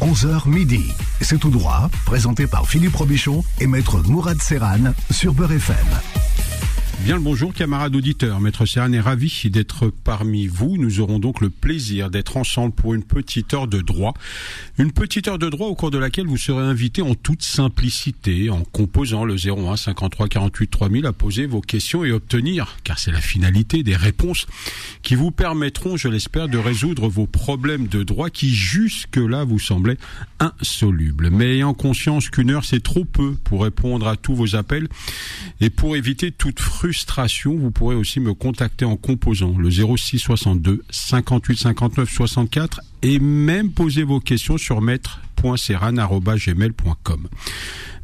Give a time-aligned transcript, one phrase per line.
[0.00, 0.92] 11h midi.
[1.20, 6.27] C'est tout droit, présenté par Philippe Robichon et maître Mourad Serran sur Beurre FM.
[7.04, 10.76] Bien le bonjour camarades auditeurs, Maître Serran est ravi d'être parmi vous.
[10.76, 14.14] Nous aurons donc le plaisir d'être ensemble pour une petite heure de droit.
[14.78, 18.50] Une petite heure de droit au cours de laquelle vous serez invité en toute simplicité,
[18.50, 23.12] en composant le 01 53 48 3000 à poser vos questions et obtenir, car c'est
[23.12, 24.46] la finalité, des réponses
[25.02, 29.98] qui vous permettront, je l'espère, de résoudre vos problèmes de droit qui jusque-là vous semblaient
[30.40, 31.30] insolubles.
[31.30, 34.88] Mais ayant conscience qu'une heure c'est trop peu pour répondre à tous vos appels
[35.60, 36.87] et pour éviter toute frustration,
[37.56, 43.72] vous pourrez aussi me contacter en composant le 06 62 58 59 64 et même
[43.72, 47.28] poser vos questions sur maître.serran.gmail.com.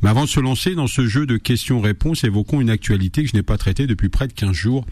[0.03, 3.37] Mais avant de se lancer dans ce jeu de questions-réponses, évoquons une actualité que je
[3.37, 4.85] n'ai pas traitée depuis près de 15 jours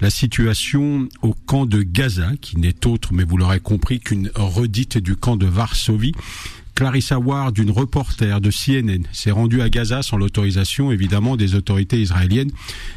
[0.00, 4.98] la situation au camp de Gaza, qui n'est autre, mais vous l'aurez compris, qu'une redite
[4.98, 6.14] du camp de Varsovie.
[6.74, 12.00] Clarissa Ward, une reporter de CNN, s'est rendue à Gaza sans l'autorisation évidemment des autorités
[12.00, 12.52] israéliennes.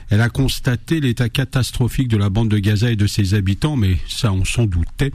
[0.09, 3.97] Elle a constaté l'état catastrophique de la bande de Gaza et de ses habitants, mais
[4.07, 5.11] ça on s'en doutait.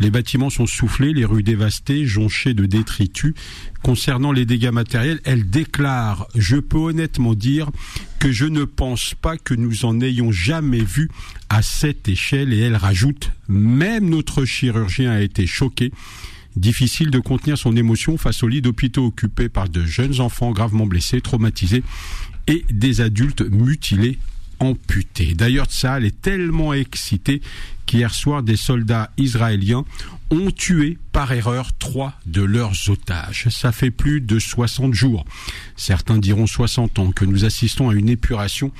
[0.00, 3.34] Les bâtiments sont soufflés, les rues dévastées, jonchées de détritus.
[3.82, 7.70] Concernant les dégâts matériels, elle déclare Je peux honnêtement dire
[8.18, 11.08] que je ne pense pas que nous en ayons jamais vu
[11.48, 12.52] à cette échelle.
[12.52, 15.92] Et elle rajoute Même notre chirurgien a été choqué.
[16.58, 20.86] Difficile de contenir son émotion face aux lits d'hôpitaux occupés par de jeunes enfants gravement
[20.86, 21.84] blessés, traumatisés
[22.48, 24.18] et des adultes mutilés
[24.58, 25.34] amputés.
[25.34, 27.42] D'ailleurs, ça, est tellement excitée
[27.86, 29.84] qu'hier soir, des soldats israéliens
[30.30, 33.46] ont tué par erreur trois de leurs otages.
[33.50, 35.24] Ça fait plus de 60 jours,
[35.76, 38.72] certains diront 60 ans, que nous assistons à une épuration,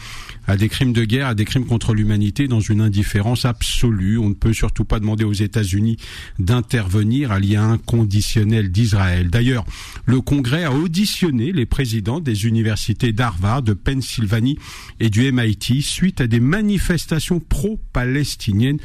[0.48, 4.18] à des crimes de guerre, à des crimes contre l'humanité dans une indifférence absolue.
[4.18, 5.98] On ne peut surtout pas demander aux États-Unis
[6.38, 9.28] d'intervenir à lien inconditionnel d'Israël.
[9.28, 9.66] D'ailleurs,
[10.06, 14.58] le Congrès a auditionné les présidents des universités d'Harvard, de Pennsylvanie
[15.00, 18.78] et du MIT suite à des manifestations pro-palestiniennes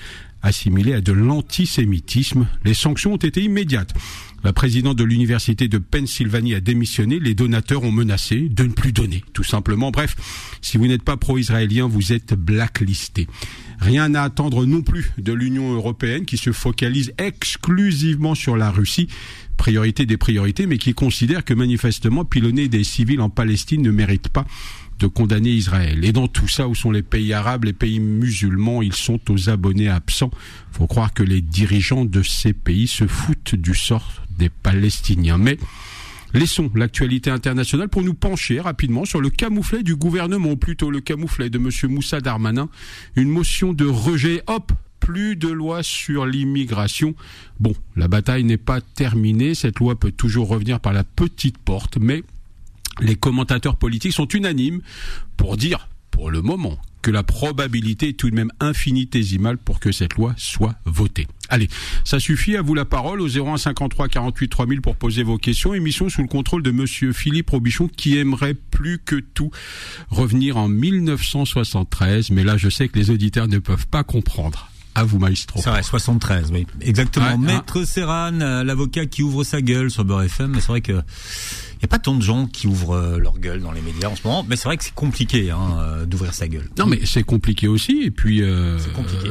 [0.44, 2.48] assimilé à de l'antisémitisme.
[2.66, 3.94] Les sanctions ont été immédiates.
[4.44, 8.92] La présidente de l'université de Pennsylvanie a démissionné, les donateurs ont menacé de ne plus
[8.92, 9.90] donner, tout simplement.
[9.90, 10.18] Bref,
[10.62, 13.28] si vous n'êtes pas pro-israélien, vous êtes blacklisté.
[13.80, 19.08] Rien à attendre non plus de l'Union européenne qui se focalise exclusivement sur la Russie,
[19.56, 24.28] priorité des priorités, mais qui considère que manifestement pilonner des civils en Palestine ne mérite
[24.28, 24.46] pas
[25.00, 26.04] de condamner Israël.
[26.04, 29.50] Et dans tout ça, où sont les pays arabes, les pays musulmans Ils sont aux
[29.50, 30.32] abonnés absents.
[30.72, 35.38] Faut croire que les dirigeants de ces pays se foutent du sort des Palestiniens.
[35.38, 35.58] Mais
[36.34, 41.02] laissons l'actualité internationale pour nous pencher rapidement sur le camouflet du gouvernement, ou plutôt le
[41.02, 41.70] camouflet de M.
[41.92, 42.70] Moussa Darmanin.
[43.16, 47.14] Une motion de rejet, hop, plus de loi sur l'immigration.
[47.60, 51.98] Bon, la bataille n'est pas terminée, cette loi peut toujours revenir par la petite porte,
[51.98, 52.24] mais
[53.02, 54.82] les commentateurs politiques sont unanimes
[55.36, 59.92] pour dire, pour le moment, que la probabilité est tout de même infinitésimale pour que
[59.92, 61.28] cette loi soit votée.
[61.50, 61.68] Allez,
[62.06, 65.76] ça suffit, à vous la parole au 0153 48 3000 pour poser vos questions.
[65.76, 69.52] Émission sous le contrôle de monsieur Philippe Robichon qui aimerait plus que tout
[70.10, 74.70] revenir en 1973, mais là je sais que les auditeurs ne peuvent pas comprendre.
[74.96, 75.60] À vous, maestro.
[75.60, 76.68] C'est vrai, 73, oui.
[76.82, 77.36] Exactement.
[77.40, 81.02] Maître Serran, euh, l'avocat qui ouvre sa gueule sur Beurre FM, mais c'est vrai que
[81.84, 84.16] n'y a pas tant de gens qui ouvrent euh, leur gueule dans les médias en
[84.16, 86.70] ce moment, mais c'est vrai que c'est compliqué hein, euh, d'ouvrir sa gueule.
[86.78, 88.78] Non, mais c'est compliqué aussi, et puis euh,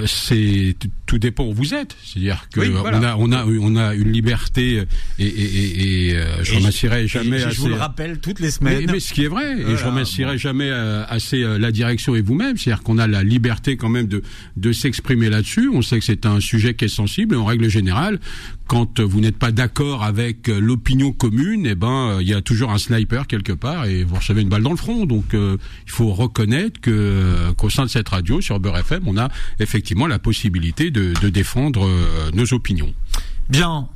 [0.07, 0.77] c'est
[1.07, 1.97] tout dépend où vous êtes.
[2.05, 4.85] C'est-à-dire que on a on a on a une liberté
[5.19, 7.39] et, et, et, je remercierai jamais.
[7.39, 8.91] je vous le rappelle toutes les semaines.
[8.91, 12.57] Mais, ce qui est vrai, et je remercierai jamais assez la direction et vous-même.
[12.59, 14.23] C'est-à-dire qu'on a la liberté quand même de
[14.57, 15.71] de s'exprimer là-dessus.
[15.73, 17.35] On sait que c'est un sujet qui est sensible.
[17.35, 18.21] Et en règle générale,
[18.67, 22.79] quand vous n'êtes pas d'accord avec l'opinion commune, eh ben il y a toujours un
[22.79, 25.07] sniper quelque part et vous recevez une balle dans le front.
[25.07, 29.17] Donc euh, il faut reconnaître que qu'au sein de cette radio sur Beurre FM, on
[29.17, 29.29] a
[29.61, 32.93] effectivement la possibilité de, défendre euh, nos opinions.
[33.49, 33.89] Bien.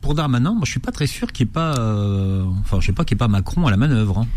[0.00, 2.86] Pour Darmanin, moi je suis pas très sûr qu'il n'y ait pas, euh, enfin je
[2.86, 4.18] sais pas qu'il n'y ait pas Macron à la manœuvre.
[4.18, 4.28] Hein.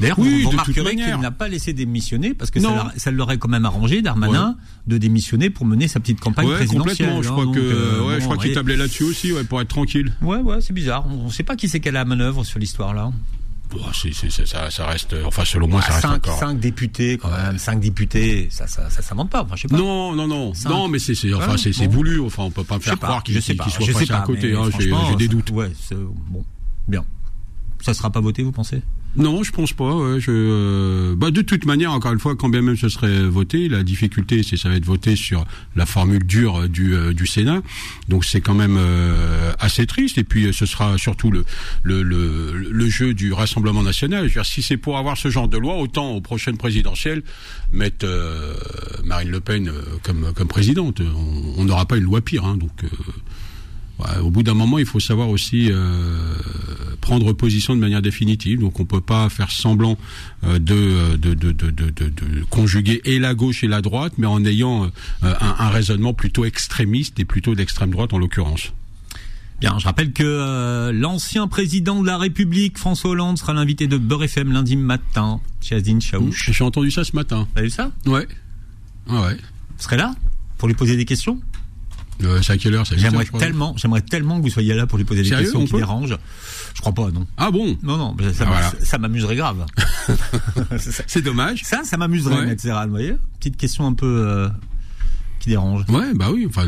[0.00, 3.64] D'ailleurs, oui, vous remarquerez qu'il n'a pas laissé démissionner parce que ça, l'aurait quand même
[3.64, 4.56] arrangé, Darmanin,
[4.86, 7.08] de démissionner pour mener sa petite campagne présidentielle.
[7.08, 7.22] Complètement.
[7.22, 10.12] Je crois hein, que, euh, ouais, je crois qu'il tablait là-dessus aussi, pour être tranquille.
[10.22, 11.06] Ouais, ouais, c'est bizarre.
[11.08, 13.10] On ne sait pas qui c'est qu'elle a la manœuvre sur l'histoire là.
[13.70, 16.54] Bon, ça, ça, reste, enfin selon moi, ça reste cinq, encore.
[16.54, 19.42] Députés quand même, cinq députés, ça, ça, ça, monte pas.
[19.42, 19.76] Enfin, je sais pas.
[19.76, 22.20] Non, non, non, non, mais c'est, enfin, c'est, voulu.
[22.20, 24.54] Enfin, on peut pas me faire croire qu'il, qu'il soit passé à côté.
[24.54, 25.50] Hein, j'ai, des doutes.
[25.50, 25.70] Ouais,
[26.30, 26.44] bon,
[26.86, 27.04] bien.
[27.82, 28.82] Ça sera pas voté, vous pensez?
[29.18, 29.94] Non, je pense pas.
[29.96, 33.22] Ouais, je, euh, bah, de toute manière, encore une fois, quand bien même ce serait
[33.24, 35.44] voté, la difficulté, c'est ça va être voté sur
[35.74, 37.60] la formule dure du, euh, du Sénat.
[38.08, 40.18] Donc c'est quand même euh, assez triste.
[40.18, 41.44] Et puis ce sera surtout le,
[41.82, 44.22] le, le, le jeu du Rassemblement national.
[44.22, 47.22] Je veux dire, si c'est pour avoir ce genre de loi, autant aux prochaines présidentielles
[47.72, 48.06] mettre
[49.04, 49.70] Marine Le Pen
[50.02, 51.02] comme, comme présidente.
[51.56, 52.44] On n'aura pas une loi pire.
[52.44, 52.72] Hein, donc
[54.22, 56.34] au bout d'un moment, il faut savoir aussi euh,
[57.00, 58.60] prendre position de manière définitive.
[58.60, 59.98] Donc, on peut pas faire semblant
[60.44, 64.84] euh, de, de, de, de, conjuguer et la gauche et la droite, mais en ayant
[64.84, 64.88] euh,
[65.22, 68.72] un, un, raisonnement plutôt extrémiste et plutôt d'extrême droite en l'occurrence.
[69.60, 74.22] Bien, je rappelle que l'ancien président de la République, François Hollande, sera l'invité de Beurre
[74.22, 76.52] FM lundi matin, Chazine Chaouch.
[76.52, 77.48] J'ai entendu ça ce matin.
[77.56, 77.90] T'as vu ça?
[78.06, 78.28] Ouais.
[79.08, 79.34] Ah ouais.
[79.34, 80.14] Vous serez là
[80.58, 81.40] pour lui poser des questions?
[82.22, 85.04] Euh, c'est à quelle heure J'aimerais tellement, j'aimerais tellement que vous soyez là pour lui
[85.04, 86.18] poser des questions qui dérangent.
[86.74, 87.26] Je crois pas, non.
[87.36, 88.46] Ah bon Non, non, ça,
[88.92, 89.66] ah, m'amuserait grave.
[91.06, 91.62] c'est dommage.
[91.64, 92.56] Ça, ça m'amuserait, ouais.
[92.56, 94.48] vous voyez Petite question un peu euh,
[95.40, 95.84] qui dérange.
[95.88, 96.66] Ouais, bah oui, enfin,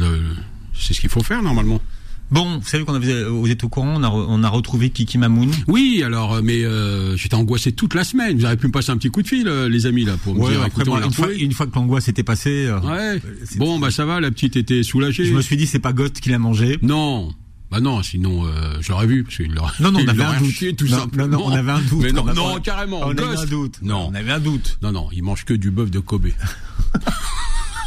[0.75, 1.81] c'est ce qu'il faut faire normalement.
[2.31, 5.19] Bon, vous savez qu'on avait, vous êtes au courant, on a, on a retrouvé Kiki
[5.19, 5.51] Mamoun.
[5.67, 8.37] Oui, alors, euh, mais euh, j'étais angoissé toute la semaine.
[8.39, 10.35] Vous auriez pu me passer un petit coup de fil, euh, les amis, là, pour
[10.35, 10.63] me dire.
[10.63, 12.71] Après, une, fois, une, fois, que l'angoisse était passée.
[12.85, 13.21] ouais.
[13.57, 15.25] Bon, bah ça va, la petite était soulagée.
[15.25, 16.79] Je me suis dit, c'est pas Goth qui l'a mangé.
[16.83, 17.33] Non.
[17.71, 20.77] Bah non, sinon euh, j'aurais vu parce qu'il Non non, on avait un doute.
[20.77, 22.03] tout non, non, non, on avait un doute.
[22.03, 23.01] Mais non, non, carrément.
[23.05, 23.79] On avait un doute.
[23.81, 24.79] Non, on avait un doute.
[24.83, 26.31] Non non, il mange que du bœuf de Kobe.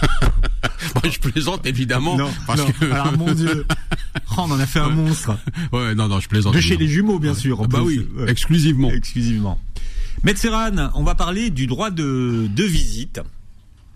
[0.96, 2.18] Moi, je plaisante évidemment.
[2.18, 2.86] Non, parce Que...
[2.86, 3.66] Alors, mon Dieu,
[4.38, 5.38] oh, on en a fait un monstre.
[5.72, 6.54] Ouais, non, non, je plaisante.
[6.54, 7.68] De chez les jumeaux, bien sûr.
[7.68, 8.90] bah oui, exclusivement.
[8.92, 9.60] Exclusivement.
[10.24, 10.46] Maître
[10.96, 13.20] on va parler du droit de, de visite.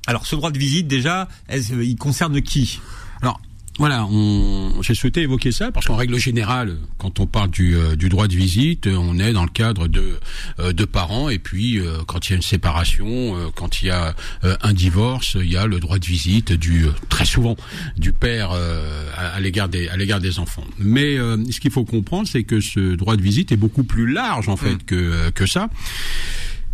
[0.08, 2.80] Alors, ce droit de visite, déjà, il concerne qui?
[3.22, 3.40] Alors,
[3.78, 4.08] voilà,
[4.82, 8.28] j'ai souhaité évoquer ça parce qu'en règle générale, quand on parle du, euh, du, droit
[8.28, 10.18] de visite, on est dans le cadre de,
[10.60, 13.92] euh, de parents et puis euh, quand il y a une séparation, quand il y
[13.92, 14.16] a
[14.62, 17.56] un divorce, il y a le droit de visite du très souvent
[17.98, 18.52] du père
[19.16, 20.64] à, l'égard des à l'égard des enfants.
[20.80, 24.50] Mais ce qu'il faut comprendre, c'est que ce droit de visite est beaucoup plus large
[24.50, 24.84] en fait mmh.
[24.86, 25.70] que que ça.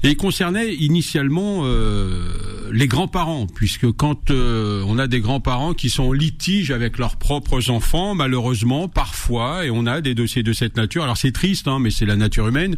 [0.05, 5.89] Et il concernait initialement euh, les grands-parents, puisque quand euh, on a des grands-parents qui
[5.89, 10.51] sont en litige avec leurs propres enfants, malheureusement, parfois, et on a des dossiers de
[10.51, 12.75] cette nature, alors c'est triste, hein, mais c'est la nature humaine,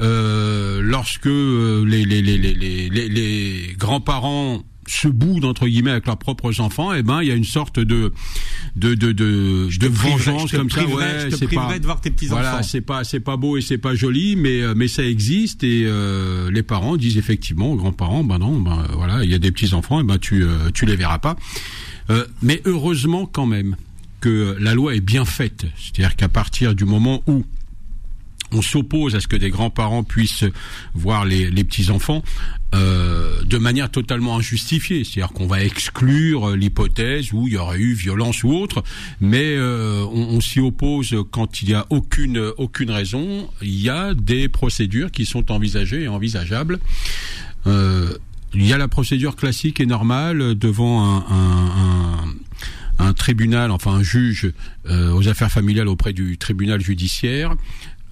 [0.00, 2.38] euh, lorsque les, les, les,
[2.88, 7.30] les grands-parents se boudent entre guillemets avec leurs propres enfants, et eh ben il y
[7.30, 8.12] a une sorte de
[8.76, 10.84] de de de, de vengeance comme ça.
[10.84, 13.78] Ouais, c'est pas de voir tes petits voilà, c'est pas c'est pas beau et c'est
[13.78, 18.24] pas joli, mais euh, mais ça existe et euh, les parents disent effectivement aux grands-parents,
[18.24, 20.86] ben non, ben voilà, il y a des petits enfants, et ben tu euh, tu
[20.86, 21.36] les verras pas.
[22.10, 23.76] Euh, mais heureusement quand même
[24.20, 27.44] que la loi est bien faite, c'est-à-dire qu'à partir du moment où
[28.52, 30.44] on s'oppose à ce que des grands-parents puissent
[30.94, 32.22] voir les, petits-enfants
[32.74, 35.04] euh, de manière totalement injustifiée.
[35.04, 38.82] C'est-à-dire qu'on va exclure l'hypothèse où il y aurait eu violence ou autre,
[39.20, 42.52] mais euh, on, s'y oppose quand il n'y a aucune,
[42.88, 43.48] raison.
[43.62, 46.78] Il y a des procédures qui sont envisagées et envisageables.
[47.66, 48.14] Euh,
[48.54, 51.24] il y a la procédure classique et normale devant
[52.98, 54.52] un tribunal, enfin un juge
[54.86, 57.56] aux affaires familiales auprès du tribunal judiciaire.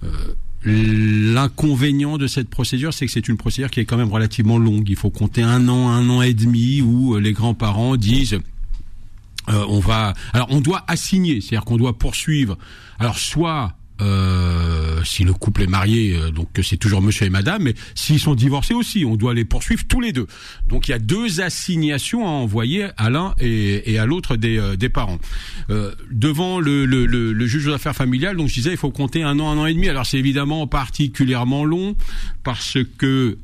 [0.03, 4.59] Euh, l'inconvénient de cette procédure, c'est que c'est une procédure qui est quand même relativement
[4.59, 4.89] longue.
[4.89, 8.39] Il faut compter un an, un an et demi où euh, les grands-parents disent
[9.49, 12.57] euh, on va alors on doit assigner, c'est-à-dire qu'on doit poursuivre.
[12.99, 17.63] Alors soit euh, si le couple est marié, euh, donc c'est toujours monsieur et madame,
[17.63, 20.27] mais s'ils sont divorcés aussi, on doit les poursuivre tous les deux.
[20.67, 24.75] Donc il y a deux assignations à envoyer à l'un et, à l'autre des, euh,
[24.75, 25.19] des parents.
[26.11, 29.39] devant le, le, le, juge aux affaires familiales, donc je disais, il faut compter un
[29.39, 29.89] an, un an et demi.
[29.89, 31.95] Alors c'est évidemment particulièrement long
[32.43, 33.37] parce que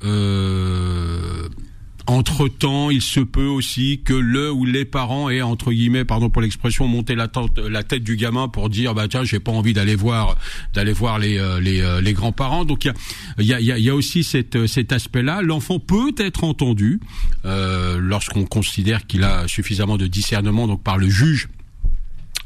[2.08, 6.42] entre-temps, il se peut aussi que le ou les parents aient, entre guillemets, pardon pour
[6.42, 10.38] l'expression, monté la, tête, du gamin pour dire, bah tiens, j'ai pas envie d'aller voir,
[10.74, 12.64] d'aller voir les, euh, euh, les, grands-parents.
[12.64, 15.42] Donc il y a, y, a, y a aussi cette, cet aspect-là.
[15.42, 17.02] L'enfant peut être entendu
[17.46, 21.50] euh, lorsqu'on considère qu'il a suffisamment de discernement, donc par le juge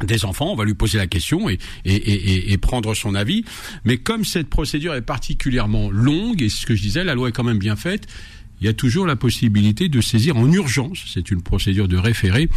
[0.03, 3.45] des enfants, on va lui poser la question et, et, et, et, prendre son avis.
[3.85, 7.31] Mais comme cette procédure est particulièrement longue, et ce que je disais, la loi est
[7.31, 8.07] quand même bien faite,
[8.61, 12.47] il y a toujours la possibilité de saisir en urgence, c'est une procédure de référé,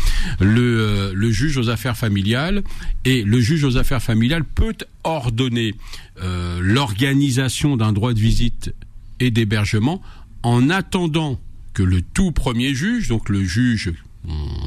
[0.41, 2.63] le, euh, juge aux affaires familiales
[3.05, 5.75] et le juge aux affaires familiales peut ordonner
[6.23, 8.75] euh, l'organisation d'un droit de visite
[9.19, 10.03] et d'hébergement
[10.43, 11.41] en attendant
[11.73, 13.93] que le tout premier juge, donc le juge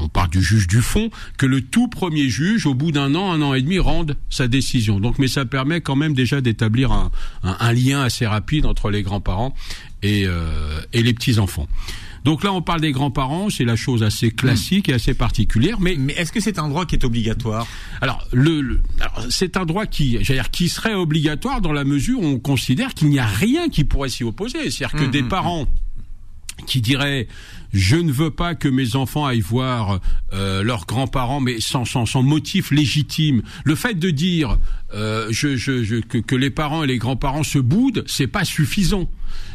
[0.00, 3.32] on parle du juge du fond, que le tout premier juge, au bout d'un an,
[3.32, 5.00] un an et demi, rende sa décision.
[5.00, 9.54] Donc, mais ça permet quand même déjà d'établir un, lien assez rapide entre les grands-parents
[10.02, 11.68] et, euh, et les petits-enfants.
[12.24, 15.78] Donc là, on parle des grands-parents, c'est la chose assez classique et assez particulière.
[15.80, 17.66] Mais, mais est-ce que c'est un droit qui est obligatoire?
[18.00, 18.80] Alors, le,
[19.30, 23.08] c'est un droit qui, dire, qui serait obligatoire dans la mesure où on considère qu'il
[23.08, 24.70] n'y a rien qui pourrait s'y opposer.
[24.70, 25.66] C'est-à-dire que mmh, des mmh, parents
[26.66, 27.28] qui diraient
[27.72, 30.00] je ne veux pas que mes enfants aillent voir
[30.32, 33.42] euh, leurs grands-parents, mais sans, sans, sans, motif légitime.
[33.64, 34.58] Le fait de dire
[34.94, 38.44] euh, je, je, je, que, que, les parents et les grands-parents se boudent, c'est pas
[38.44, 39.08] suffisant.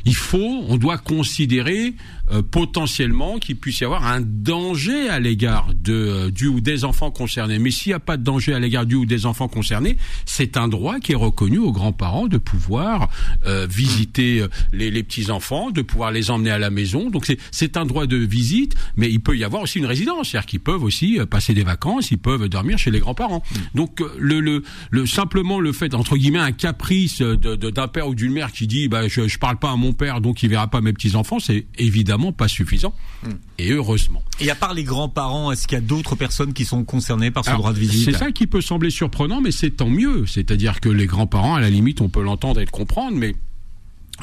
[0.06, 1.94] Il faut, on doit considérer
[2.32, 6.84] euh, potentiellement qu'il puisse y avoir un danger à l'égard de euh, du ou des
[6.84, 7.60] enfants concernés.
[7.60, 10.58] Mais s'il n'y a pas de danger à l'égard du ou des enfants concernés, c'est
[10.58, 13.10] un droit qui est reconnu aux grands-parents de pouvoir
[13.46, 17.10] euh, visiter les, les petits enfants, de pouvoir les emmener à la maison.
[17.10, 20.48] Donc c'est un droit de visite, mais il peut y avoir aussi une résidence, c'est-à-dire
[20.48, 23.44] qu'ils peuvent aussi passer des vacances, ils peuvent dormir chez les grands-parents.
[23.52, 23.58] Mm.
[23.76, 28.16] Donc le, le, le simplement le fait entre guillemets un caprice d'un de, père ou
[28.16, 30.68] d'une mère qui dit bah je, je parle pas à mon père donc il verra
[30.68, 32.94] pas mes petits enfants, c'est évident pas suffisant.
[33.24, 33.32] Hmm.
[33.58, 34.22] Et heureusement.
[34.40, 37.46] Et à part les grands-parents, est-ce qu'il y a d'autres personnes qui sont concernées par
[37.46, 38.06] ce droit de visite?
[38.06, 40.26] C'est ça qui peut sembler surprenant, mais c'est tant mieux.
[40.26, 43.36] C'est-à-dire que les grands-parents, à la limite, on peut l'entendre et le comprendre, mais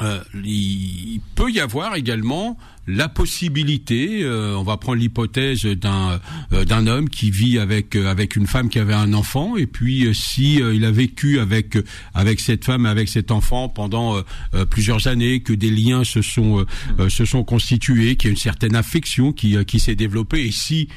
[0.01, 6.19] euh, il peut y avoir également la possibilité, euh, on va prendre l'hypothèse d'un
[6.51, 10.09] euh, d'un homme qui vit avec avec une femme qui avait un enfant et puis
[10.15, 11.77] si il a vécu avec
[12.13, 14.21] avec cette femme avec cet enfant pendant
[14.69, 16.65] plusieurs années que des liens se sont
[17.09, 20.87] se sont constitués, qu'il y a une certaine affection qui qui s'est développée et si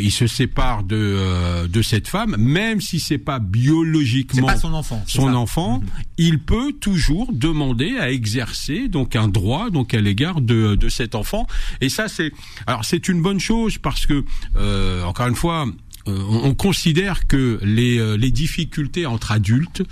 [0.00, 5.02] il se sépare de de cette femme, même si c'est pas biologiquement pas son enfant,
[5.06, 5.86] son enfant, mhm.
[6.18, 11.14] il peut toujours demander à exercer donc un droit donc à l'égard de de cet
[11.14, 11.23] enfant
[11.80, 14.24] et ça, c'est une bonne chose parce que
[14.56, 15.66] euh, encore une fois,
[16.06, 19.82] euh, on considère que euh, les, difficultés entre adultes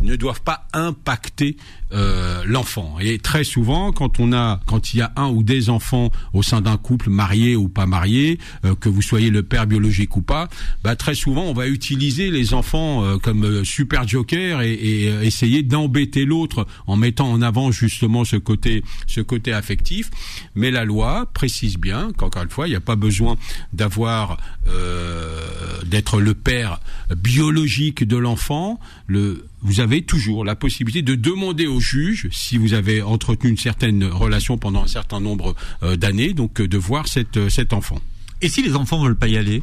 [0.00, 1.56] ne doivent pas impacter
[1.92, 2.96] euh, l'enfant.
[3.00, 6.42] Et très souvent, quand on a, quand il y a un ou des enfants au
[6.42, 8.38] sein d'un couple marié ou pas marié,
[8.80, 10.48] que vous soyez le père biologique ou pas,
[10.84, 16.24] bah, très souvent on va utiliser les enfants comme super joker et, et essayer d'embêter
[16.24, 20.10] l'autre en mettant en avant justement ce côté, ce côté affectif.
[20.54, 23.36] Mais la loi précise bien qu'encore une fois, il n'y a pas besoin
[23.72, 25.40] d'avoir euh,
[25.84, 26.80] d'être le père
[27.16, 32.72] biologique de l'enfant, le, vous avez toujours la possibilité de demander au juge, si vous
[32.72, 37.08] avez entretenu une certaine relation pendant un certain nombre euh, d'années, donc euh, de voir
[37.08, 38.00] cette, cet enfant.
[38.42, 39.62] Et si les enfants veulent pas y aller?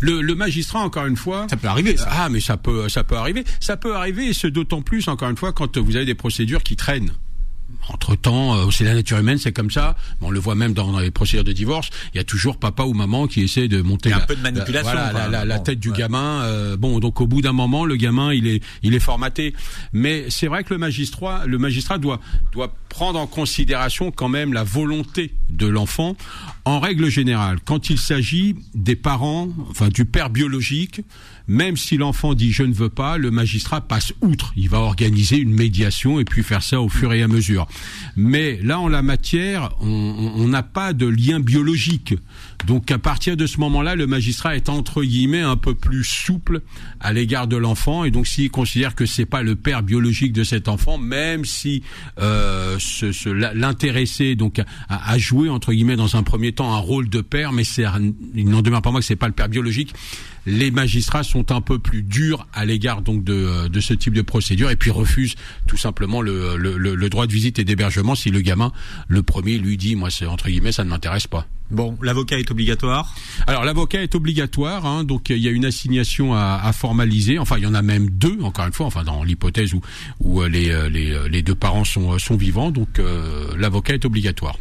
[0.00, 1.96] Le, le, magistrat, encore une fois, ça peut arriver.
[2.06, 3.44] Ah, mais ça peut, ça peut arriver.
[3.60, 6.62] Ça peut arriver, et ce d'autant plus, encore une fois, quand vous avez des procédures
[6.62, 7.12] qui traînent
[7.88, 9.96] entre-temps, euh, c'est la nature humaine, c'est comme ça.
[10.20, 11.90] On le voit même dans, les procédures de divorce.
[12.14, 14.42] Il y a toujours papa ou maman qui essaie de monter la, un peu de
[14.42, 16.42] manipulation, la, tête du gamin.
[16.42, 19.54] Euh, bon, donc au bout d'un moment, le gamin, il est, il est formaté.
[19.92, 22.20] Mais c'est vrai que le magistrat, le magistrat doit,
[22.52, 26.14] doit prendre en considération quand même la volonté de l'enfant.
[26.66, 31.00] En règle générale, quand il s'agit des parents, enfin du père biologique,
[31.48, 34.52] même si l'enfant dit je ne veux pas, le magistrat passe outre.
[34.56, 37.66] Il va organiser une médiation et puis faire ça au fur et à mesure.
[38.14, 42.14] Mais là, en la matière, on n'a pas de lien biologique.
[42.66, 46.60] Donc à partir de ce moment-là, le magistrat est entre guillemets un peu plus souple
[47.00, 50.44] à l'égard de l'enfant et donc s'il considère que c'est pas le père biologique de
[50.44, 51.82] cet enfant, même si
[52.20, 57.20] euh, ce, l'intéressé donc a, joué entre guillemets dans un premier temps un rôle de
[57.20, 57.84] père, mais c'est
[58.34, 59.94] il n'en demeure pas moins que c'est pas le père biologique.
[60.44, 64.70] Les magistrats sont un peu plus durs à l'égard donc de, ce type de procédure
[64.70, 65.36] et puis refusent
[65.66, 68.72] tout simplement le, le, le droit de visite et d'hébergement si le gamin,
[69.08, 71.46] le premier, lui dit moi c'est entre guillemets ça ne m'intéresse pas.
[71.72, 73.14] Bon, l'avocat est obligatoire?
[73.46, 77.38] Alors l'avocat est obligatoire, hein, donc il y a une assignation à, à, formaliser.
[77.38, 78.86] Enfin, il y en a même deux, encore une fois.
[78.86, 79.80] Enfin, dans l'hypothèse où,
[80.20, 83.00] où euh, les, euh, les, euh, les, deux parents sont, sont vivants, donc
[83.56, 84.58] l'avocat est obligatoire.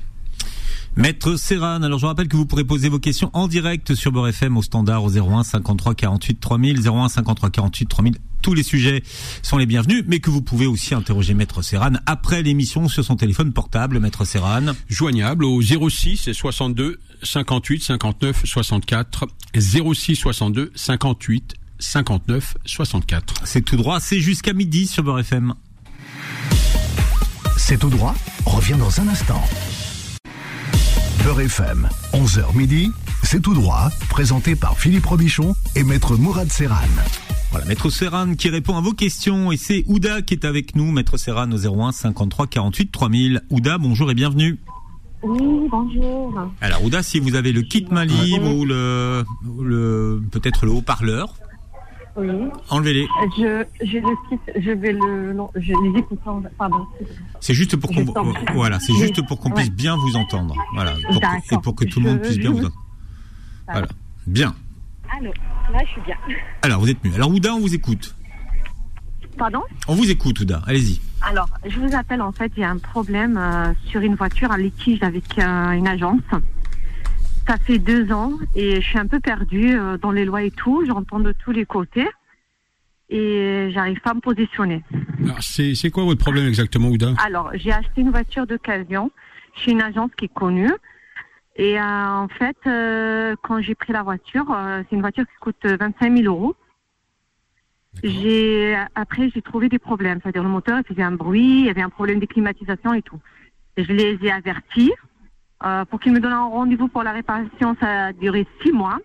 [0.96, 4.30] Maître Serran, alors je rappelle que vous pourrez poser vos questions en direct sur Beurre
[4.30, 8.15] FM au standard au 01 53 48 3000, 01 53 48 3000.
[8.42, 9.04] Tous les sujets
[9.44, 13.16] sont les bienvenus, mais que vous pouvez aussi interroger Maître Serran après l'émission sur son
[13.16, 14.74] téléphone portable, Maître Serran.
[14.90, 23.34] Joignable au 06 et 62 58 59 64, 06 62 58 59 64.
[23.44, 25.54] C'est tout droit, c'est jusqu'à midi sur Beurre FM.
[27.58, 29.44] C'est tout droit, revient dans un instant.
[31.24, 32.90] Beurre FM, 11h midi,
[33.22, 36.78] c'est tout droit, présenté par Philippe Robichon et Maître Mourad Serran.
[37.51, 40.89] Voilà, Maître Serran qui répond à vos questions et c'est Ouda qui est avec nous,
[40.89, 43.41] Maître Serran au 01 53 48 3000.
[43.50, 44.58] Ouda, bonjour et bienvenue.
[45.22, 46.34] Oui, bonjour.
[46.62, 49.25] Alors, Ouda, si vous avez le kit main libre ou le,
[49.62, 51.36] le peut-être le haut-parleur,
[52.15, 52.29] oui.
[52.70, 53.08] enlevez-les.
[53.38, 56.88] Je, j'ai le kit, je vais le, non, je les écoutants, pardon.
[57.41, 58.05] C'est juste pour qu'on,
[58.53, 60.55] voilà, c'est juste pour qu'on puisse bien vous entendre.
[60.74, 60.93] Voilà.
[61.05, 62.86] Pour que, et pour que tout le monde puisse bien vous entendre.
[63.67, 63.88] Voilà.
[64.25, 64.55] Bien.
[65.20, 65.34] Alors,
[65.72, 66.18] là, je suis bien.
[66.62, 67.13] Alors, vous êtes mieux.
[67.16, 68.16] Alors, Ouda, on vous écoute.
[69.38, 69.62] Pardon?
[69.88, 70.62] On vous écoute, Ouda.
[70.68, 71.00] Allez-y.
[71.22, 74.51] Alors, je vous appelle en fait, il y a un problème euh, sur une voiture,
[74.51, 76.22] un litige avec euh, une agence.
[77.48, 80.51] Ça fait deux ans et je suis un peu perdue euh, dans les lois et
[80.51, 80.84] tout.
[80.86, 82.08] J'entends de tous les côtés
[83.10, 84.84] et j'arrive pas à me positionner.
[85.40, 87.13] C'est quoi votre problème exactement, Ouda?
[87.24, 89.12] Alors, j'ai acheté une voiture de camion
[89.56, 90.72] chez une agence qui est connue.
[91.55, 92.58] Et en fait,
[93.43, 94.46] quand j'ai pris la voiture,
[94.89, 96.55] c'est une voiture qui coûte 25 000 euros.
[98.03, 101.70] J'ai après j'ai trouvé des problèmes, c'est-à-dire le moteur il faisait un bruit, il y
[101.70, 103.20] avait un problème de climatisation et tout.
[103.77, 104.93] Et je les ai avertis
[105.63, 107.75] euh, pour qu'ils me donnent un rendez-vous pour la réparation.
[107.79, 108.98] Ça a duré six mois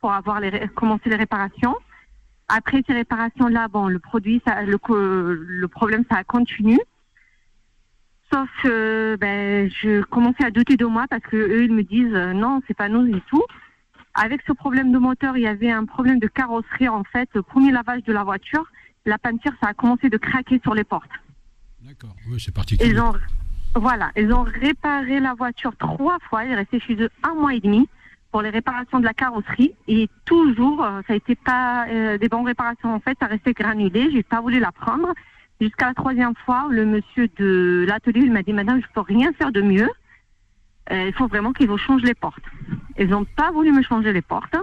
[0.00, 1.74] pour avoir les, commencé les réparations.
[2.48, 4.78] Après ces réparations-là, bon, le produit, ça, le,
[5.34, 6.78] le problème, ça a continué.
[8.34, 12.12] Sauf que ben, je commençais à douter de moi parce que eux, ils me disent
[12.14, 13.44] euh, non, c'est pas nous et tout.
[14.12, 17.28] Avec ce problème de moteur, il y avait un problème de carrosserie en fait.
[17.32, 18.64] Le premier lavage de la voiture,
[19.06, 21.12] la peinture, ça a commencé de craquer sur les portes.
[21.80, 22.90] D'accord, oui, c'est particulier.
[22.90, 23.12] Ils ont,
[23.76, 26.44] voilà, ils ont réparé la voiture trois fois.
[26.44, 27.88] Il est resté chez eux un mois et demi
[28.32, 32.28] pour les réparations de la carrosserie et toujours, euh, ça a été pas euh, des
[32.28, 33.16] bonnes réparations en fait.
[33.20, 34.10] Ça restait granulé.
[34.10, 35.14] J'ai pas voulu la prendre
[35.64, 36.66] jusqu'à la troisième fois.
[36.70, 39.90] Le monsieur de l'atelier m'a dit Madame, je peux rien faire de mieux.
[40.92, 42.44] Euh, il faut vraiment qu'ils vous changent les portes.
[42.98, 44.56] Ils n'ont pas voulu me changer les portes.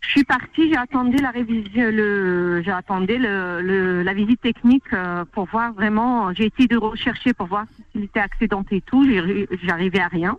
[0.00, 5.46] Je suis partie, j'ai attendu la révision, le, j'ai attendu la visite technique euh, pour
[5.46, 6.32] voir vraiment.
[6.34, 9.04] J'ai essayé de rechercher pour voir s'il était accidenté et tout.
[9.62, 10.38] J'arrivais à rien.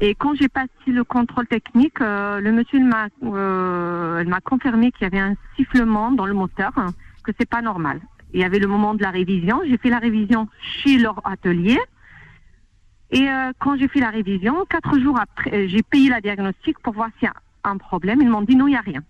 [0.00, 3.08] Et quand j'ai passé le contrôle technique, euh, le monsieur m'a
[4.40, 6.72] confirmé qu'il y avait un sifflement dans le moteur,
[7.26, 8.00] que c'est pas normal.
[8.32, 9.60] Il y avait le moment de la révision.
[9.68, 11.78] J'ai fait la révision chez leur atelier.
[13.10, 16.78] Et euh, quand j'ai fait la révision, quatre jours après, euh, j'ai payé la diagnostic
[16.80, 18.20] pour voir s'il y a un problème.
[18.22, 19.02] Ils m'ont dit non, il n'y a rien.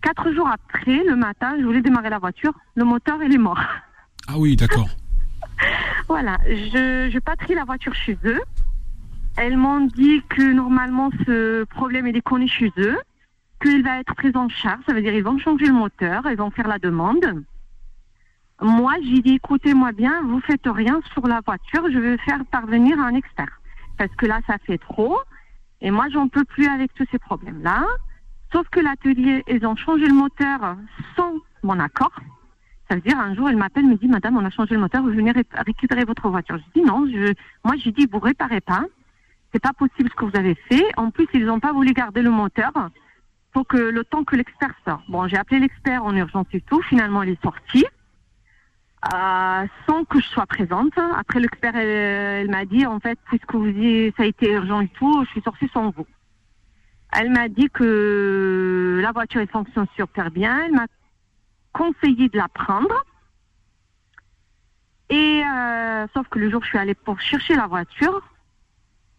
[0.00, 2.52] Quatre jours après, le matin, je voulais démarrer la voiture.
[2.74, 3.60] Le moteur, il est mort.
[4.28, 4.86] Ah oui, d'accord.
[6.08, 8.40] voilà, je, je patrie la voiture chez eux.
[9.36, 12.96] Elles m'ont dit que normalement ce problème est déconné chez eux,
[13.62, 14.80] qu'il va être pris en charge.
[14.86, 17.44] Ça veut dire qu'ils vont changer le moteur, ils vont faire la demande.
[18.60, 22.98] Moi, j'ai dit, écoutez-moi bien, vous faites rien sur la voiture, je vais faire parvenir
[23.00, 23.60] un expert.
[23.98, 25.18] Parce que là, ça fait trop.
[25.80, 27.84] Et moi, j'en peux plus avec tous ces problèmes-là.
[28.52, 30.76] Sauf que l'atelier, ils ont changé le moteur
[31.16, 32.12] sans mon accord.
[32.88, 35.02] Ça veut dire, un jour, elle m'appelle, me dit, madame, on a changé le moteur,
[35.02, 35.32] vous venez
[35.66, 36.58] récupérer votre voiture.
[36.58, 37.32] Je dis, non, je,
[37.64, 38.84] moi, j'ai dit, vous réparez pas.
[39.52, 40.84] C'est pas possible ce que vous avez fait.
[40.96, 42.72] En plus, ils n'ont pas voulu garder le moteur
[43.52, 45.02] pour que le temps que l'expert sort.
[45.08, 46.80] Bon, j'ai appelé l'expert en urgence et tout.
[46.82, 47.84] Finalement, il est sorti.
[49.12, 50.92] Euh, sans que je sois présente.
[51.16, 53.72] Après, l'expert, elle, m'a dit, en fait, puisque vous
[54.16, 56.06] ça a été urgent et tout, je suis sortie sans vous.
[57.12, 60.64] Elle m'a dit que la voiture fonctionne super bien.
[60.64, 60.86] Elle m'a
[61.72, 63.04] conseillé de la prendre.
[65.10, 68.22] Et euh, sauf que le jour où je suis allée pour chercher la voiture,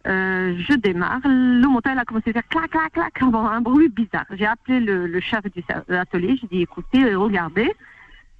[0.06, 1.22] euh, je démarre.
[1.24, 4.26] Le moteur a commencé à faire clac, clac, clac, un bruit bizarre.
[4.32, 6.38] J'ai appelé le, le chef de l'atelier.
[6.42, 7.72] J'ai dit, écoutez, regardez.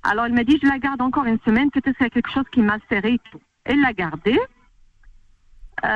[0.04, 2.62] Alors elle m'a dit, je la garde encore une semaine, peut-être c'est quelque chose qui
[2.62, 3.40] m'a serré et tout.
[3.64, 4.40] Elle l'a gardée.
[5.86, 5.90] Euh,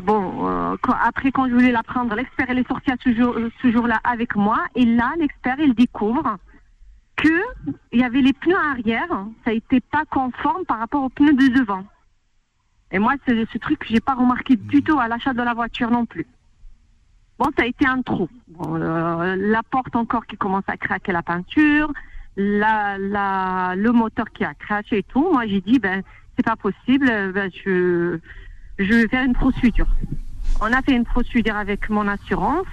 [0.00, 3.36] bon, euh, après quand je voulais la prendre, l'expert elle est sorti à ce jour,
[3.62, 6.36] ce jour-là avec moi et là l'expert il découvre
[7.16, 7.40] que
[7.92, 11.48] il y avait les pneus arrière, ça n'était pas conforme par rapport aux pneus de
[11.58, 11.84] devant.
[12.92, 15.54] Et moi c'est ce truc que j'ai pas remarqué du tout à l'achat de la
[15.54, 16.26] voiture non plus.
[17.40, 18.28] Bon, ça a été un trou.
[18.66, 21.90] Euh, la porte encore qui commence à craquer la peinture,
[22.36, 25.26] la, la, le moteur qui a craché et tout.
[25.32, 26.02] Moi, j'ai dit, ben,
[26.36, 28.18] c'est pas possible, ben, je,
[28.78, 29.86] je vais faire une procédure.
[30.60, 32.66] On a fait une procédure avec mon assurance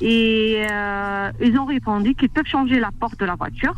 [0.00, 3.74] et euh, ils ont répondu qu'ils peuvent changer la porte de la voiture,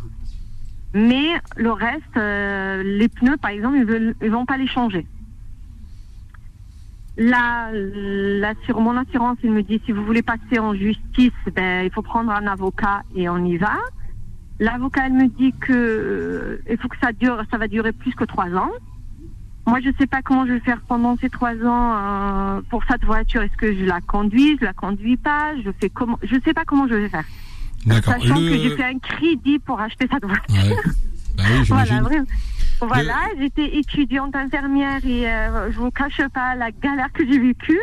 [0.93, 5.07] mais le reste, euh, les pneus, par exemple, ils, veulent, ils vont pas les changer.
[7.15, 7.69] Là,
[8.65, 12.01] sur mon assurance, il me dit si vous voulez passer en justice, ben, il faut
[12.01, 13.77] prendre un avocat et on y va.
[14.59, 18.13] L'avocat, elle me dit que euh, il faut que ça dure, ça va durer plus
[18.15, 18.71] que trois ans.
[19.65, 22.83] Moi, je ne sais pas comment je vais faire pendant ces trois ans euh, pour
[22.89, 23.41] cette voiture.
[23.41, 25.53] Est-ce que je la conduis, je la conduis pas?
[25.63, 27.25] Je fais comment Je sais pas comment je vais faire.
[28.03, 30.81] Sachant que j'ai fait un crédit pour acheter cette voiture.
[31.37, 32.01] Bah oui, voilà,
[32.87, 37.79] Voilà, j'étais étudiante infirmière et euh, je vous cache pas la galère que j'ai vécue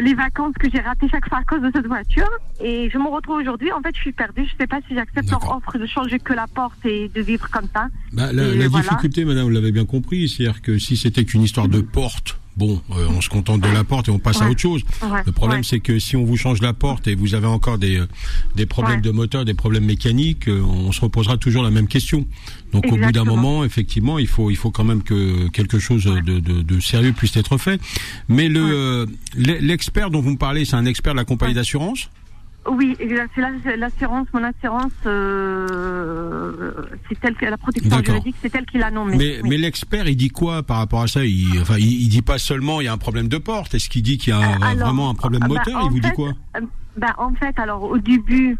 [0.00, 2.28] les vacances que j'ai ratées chaque fois à cause de cette voiture.
[2.60, 4.44] Et je me retrouve aujourd'hui, en fait, je suis perdue.
[4.46, 7.20] Je ne sais pas si j'accepte leur offre de changer que la porte et de
[7.20, 7.88] vivre comme ça.
[8.12, 11.80] Bah, la, difficulté, madame, vous l'avez bien compris, c'est-à-dire que si c'était qu'une histoire de
[11.80, 14.82] porte, bon, euh, on se contente de la porte et on passe à autre chose.
[15.24, 17.98] le problème, c'est que si on vous change la porte et vous avez encore des,
[17.98, 18.08] euh,
[18.54, 22.26] des problèmes de moteur, des problèmes mécaniques, euh, on se reposera toujours la même question.
[22.72, 26.04] Donc au bout d'un moment, effectivement, il faut il faut quand même que quelque chose
[26.04, 27.80] de, de, de sérieux puisse être fait.
[28.28, 32.10] Mais le l'expert dont vous me parlez, c'est un expert de la compagnie d'assurance
[32.68, 36.72] oui, c'est l'assurance, mon assurance, euh,
[37.08, 39.16] c'est elle la protection juridique, c'est elle qui l'a nommé.
[39.16, 41.24] Mais, mais l'expert, il dit quoi par rapport à ça?
[41.24, 43.74] Il, enfin, il, dit pas seulement il y a un problème de porte.
[43.74, 45.80] Est-ce qu'il dit qu'il y a euh, vraiment un problème bah, moteur?
[45.84, 46.32] Il vous dit quoi?
[46.96, 48.56] bah, en fait, alors au début,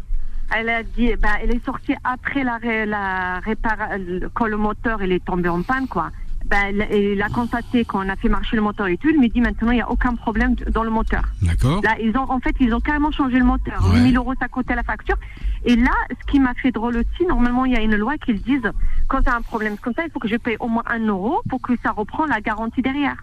[0.55, 5.11] elle a dit, bah, elle est sortie après la, la réparation, quand le moteur il
[5.11, 6.11] est tombé en panne, quoi
[6.49, 9.09] ben, il a constaté qu'on a fait marcher le moteur et tout.
[9.09, 11.23] Il me dit maintenant il n'y a aucun problème dans le moteur.
[11.41, 11.81] D'accord.
[11.83, 13.85] Là, ils ont, en fait, ils ont carrément changé le moteur.
[13.89, 13.99] Ouais.
[13.99, 15.17] 8000 euros, ça coûtait la facture.
[15.65, 18.33] Et là, ce qui m'a fait drôle aussi, normalement, il y a une loi qui
[18.33, 18.59] dit
[19.07, 20.99] quand tu as un problème comme ça, il faut que je paye au moins un
[20.99, 23.17] euro pour que ça reprend la garantie derrière.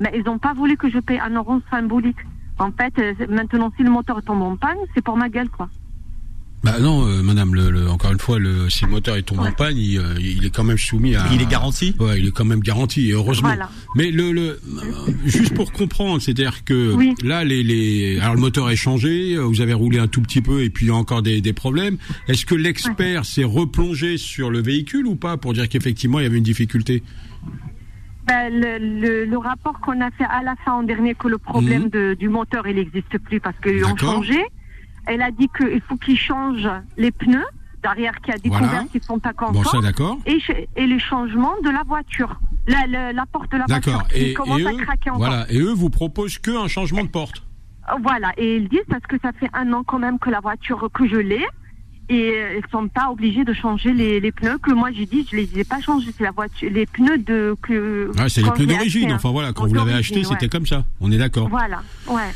[0.00, 2.18] Mais ils n'ont pas voulu que je paye un euro symbolique.
[2.58, 5.68] En fait, euh, maintenant, si le moteur tombe en panne, c'est pour ma gueule, quoi.
[6.64, 9.52] Bah non, euh, madame, le, encore une fois, le, si le moteur est tombé en
[9.52, 11.26] panne, il, euh, il, est quand même soumis à.
[11.30, 11.94] Il est garanti.
[12.00, 13.50] Ouais, il est quand même garanti, et heureusement.
[13.94, 18.70] Mais le, le, euh, juste pour comprendre, c'est-à-dire que là, les, les, alors le moteur
[18.70, 21.20] est changé, vous avez roulé un tout petit peu, et puis il y a encore
[21.20, 21.98] des, des problèmes.
[22.28, 26.26] Est-ce que l'expert s'est replongé sur le véhicule ou pas pour dire qu'effectivement il y
[26.26, 27.02] avait une difficulté?
[28.26, 31.84] Ben, le, le, rapport qu'on a fait à la fin en dernier que le problème
[31.84, 31.90] mhm.
[31.90, 34.40] de, du moteur il n'existe plus parce qu'ils ont changé.
[35.06, 37.44] Elle a dit qu'il faut qu'il change les pneus
[37.84, 39.62] derrière qui a découvert qu'ils sont pas contents.
[39.72, 40.18] Bon, d'accord.
[40.26, 40.38] Et,
[40.76, 42.40] et les changements de la voiture.
[42.66, 45.26] La, la, porte de la voiture qui et, commence à craquer encore.
[45.26, 45.46] Voilà.
[45.50, 47.42] Et eux vous proposent qu'un changement de porte.
[47.90, 48.32] Euh, voilà.
[48.38, 51.06] Et ils disent parce que ça fait un an quand même que la voiture que
[51.06, 51.44] je l'ai.
[52.08, 55.26] Et euh, ils sont pas obligés de changer les, les pneus que moi j'ai dit
[55.30, 58.50] je les ai pas changés c'est la voiture les pneus de que ah, c'est les
[58.50, 61.82] pneus d'origine enfin voilà quand vous l'avez acheté c'était comme ça on est d'accord voilà
[62.06, 62.30] ouais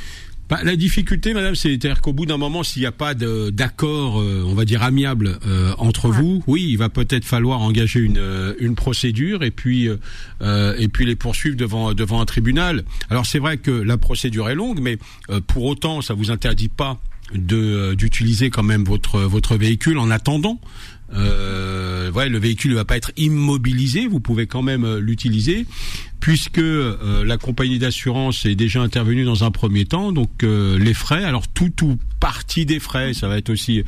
[0.49, 4.43] bah, la difficulté, madame, c'est-à-dire qu'au bout d'un moment, s'il n'y a pas d'accord, euh,
[4.47, 8.55] on va dire amiable euh, entre vous, oui, il va peut-être falloir engager une, euh,
[8.59, 9.89] une procédure et puis
[10.41, 12.85] et puis les poursuivre devant devant un tribunal.
[13.11, 14.99] Alors c'est vrai que la procédure est longue, mais
[15.47, 16.99] pour autant, ça vous interdit pas
[17.35, 20.61] de d'utiliser quand même votre votre véhicule en attendant
[21.15, 25.67] euh, ouais, le véhicule ne va pas être immobilisé, vous pouvez quand même euh, l'utiliser,
[26.21, 30.13] puisque euh, la compagnie d'assurance est déjà intervenue dans un premier temps.
[30.13, 33.85] Donc euh, les frais, alors tout ou partie des frais, ça va être aussi,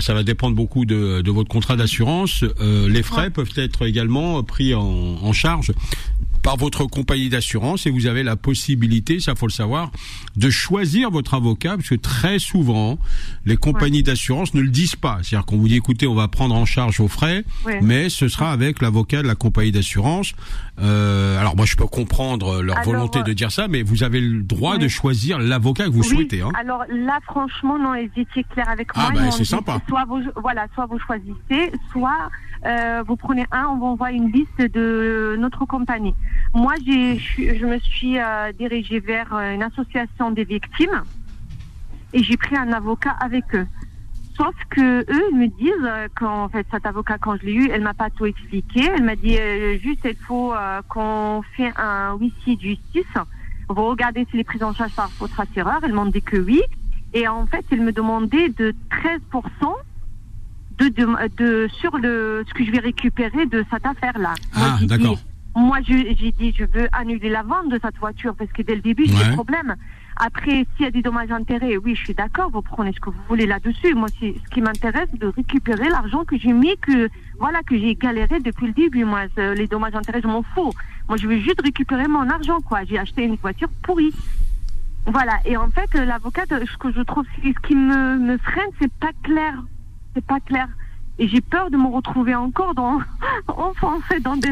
[0.00, 2.42] ça va dépendre beaucoup de, de votre contrat d'assurance.
[2.60, 5.72] les frais peuvent être également pris en, en charge
[6.42, 9.90] par votre compagnie d'assurance et vous avez la possibilité, ça faut le savoir,
[10.36, 12.98] de choisir votre avocat parce que très souvent
[13.44, 15.18] les compagnies d'assurance ne le disent pas.
[15.22, 17.44] C'est-à-dire qu'on vous dit écoutez, on va prendre en charge vos frais,
[17.82, 20.32] mais ce sera avec l'avocat de la compagnie d'assurance.
[20.80, 24.42] Euh, alors moi je peux comprendre leur volonté de dire ça, mais vous avez le
[24.42, 26.42] droit de choisir l'avocat que vous souhaitez.
[26.42, 26.50] Hein.
[26.58, 29.10] Alors là franchement non, ils étaient clairs avec ah, moi.
[29.14, 29.80] Ah ben c'est sympa.
[29.88, 32.30] Soit vous voilà, soit vous choisissez, soit
[32.66, 36.14] euh, vous prenez un, on vous envoie une liste de notre compagnie.
[36.54, 41.02] Moi, j'ai, je me suis euh, dirigée vers euh, une association des victimes
[42.12, 43.66] et j'ai pris un avocat avec eux.
[44.36, 47.82] Sauf que eux ils me disent qu'en fait cet avocat quand je l'ai eu, elle
[47.82, 48.88] m'a pas tout expliqué.
[48.94, 49.36] Elle m'a dit
[49.82, 50.54] juste il faut
[50.88, 53.14] qu'on fait un huissier de justice.
[53.68, 55.80] Vous regardez si les prises en charge par votre assureur.
[55.82, 56.62] Elle m'a dit que oui.
[57.14, 59.74] Et en fait, elle me demandait de 13%
[60.78, 60.88] de,
[61.36, 64.34] de, sur le ce que je vais récupérer de cette affaire-là.
[64.54, 65.18] Ah, d'accord.
[65.58, 68.80] Moi, j'ai dit, je veux annuler la vente de cette voiture parce que dès le
[68.80, 69.74] début, j'ai des problèmes.
[70.16, 73.10] Après, s'il y a des dommages intérêts, oui, je suis d'accord, vous prenez ce que
[73.10, 73.94] vous voulez là-dessus.
[73.94, 77.08] Moi, ce qui m'intéresse, de récupérer l'argent que j'ai mis, que
[77.40, 79.04] voilà, que j'ai galéré depuis le début.
[79.04, 80.72] Moi, les dommages intérêts, je m'en fous.
[81.08, 82.84] Moi, je veux juste récupérer mon argent, quoi.
[82.84, 84.14] J'ai acheté une voiture pourrie.
[85.06, 85.40] Voilà.
[85.44, 89.10] Et en fait, l'avocate, ce que je trouve, ce qui me, me freine, c'est pas
[89.24, 89.54] clair
[90.14, 90.68] c'est pas clair.
[91.20, 93.00] Et j'ai peur de me retrouver encore dans,
[93.48, 94.50] enfoncé dans des.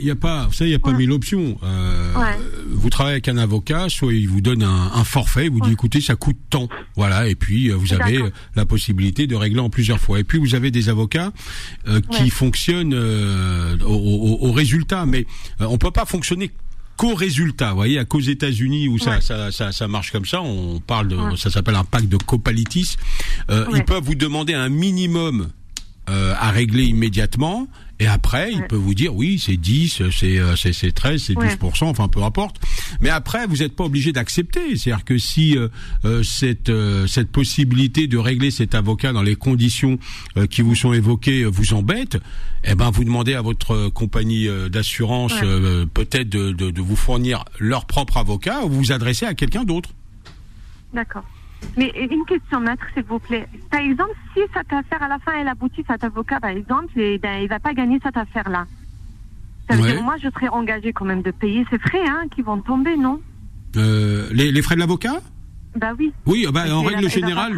[0.00, 1.56] Il y, a, pas, vous savez, il y a pas mille options.
[1.62, 2.12] Euh,
[2.70, 6.00] vous travaillez avec un avocat, soit il vous donne un, forfait, il vous dit écoutez,
[6.00, 8.20] ça coûte tant, voilà, et puis euh, vous avez
[8.56, 10.18] la possibilité de régler en plusieurs fois.
[10.18, 11.32] Et puis vous avez des avocats
[11.86, 15.26] euh, qui fonctionnent au, au, résultat, mais
[15.60, 16.50] on peut pas fonctionner
[17.00, 17.70] qu'au résultat.
[17.70, 21.08] Vous voyez, à qu'aux États-Unis où ça, ça, ça, ça, marche comme ça, on parle
[21.08, 22.96] de, ça s'appelle un pacte de copalitis.
[23.50, 25.48] Euh, Ils peuvent vous demander un minimum
[26.10, 27.68] à régler immédiatement.
[28.00, 31.34] Et après, il peut vous dire oui, c'est 10, c'est euh, c'est c'est 13, c'est
[31.34, 32.56] 12% enfin peu importe.
[33.02, 34.74] Mais après, vous n'êtes pas obligé d'accepter.
[34.76, 35.68] C'est-à-dire que si euh,
[36.06, 36.72] euh, cette
[37.06, 39.98] cette possibilité de régler cet avocat dans les conditions
[40.48, 42.16] qui vous sont évoquées vous embête,
[42.64, 45.34] eh ben vous demandez à votre compagnie d'assurance
[45.92, 49.64] peut-être de, de, de vous fournir leur propre avocat ou vous vous adresser à quelqu'un
[49.64, 49.90] d'autre.
[50.94, 51.24] D'accord.
[51.76, 53.46] Mais une question, maître, s'il vous plaît.
[53.70, 57.18] Par exemple, si cette affaire, à la fin, elle aboutit, cet avocat, par exemple, et,
[57.18, 58.66] ben, il va pas gagner cette affaire-là.
[59.68, 62.42] Ça veut dire, moi, je serais engagé quand même de payer ces frais hein, qui
[62.42, 63.20] vont tomber, non?
[63.76, 65.20] Euh, les, les, frais de l'avocat?
[65.76, 66.12] Bah oui.
[66.26, 67.52] Oui, bah, en règle générale,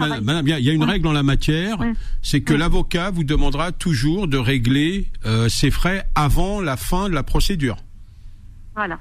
[0.44, 1.78] il y a une règle en la matière,
[2.20, 7.14] c'est que l'avocat vous demandera toujours de régler euh, ses frais avant la fin de
[7.14, 7.76] la procédure.
[8.74, 8.98] Voilà.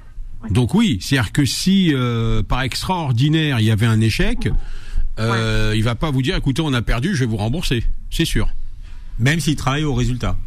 [0.50, 4.50] Donc oui, c'est-à-dire que si euh, par extraordinaire il y avait un échec,
[5.20, 8.26] euh, il va pas vous dire écoutez on a perdu, je vais vous rembourser, c'est
[8.26, 8.50] sûr.
[9.20, 10.38] Même s'il travaille au résultat.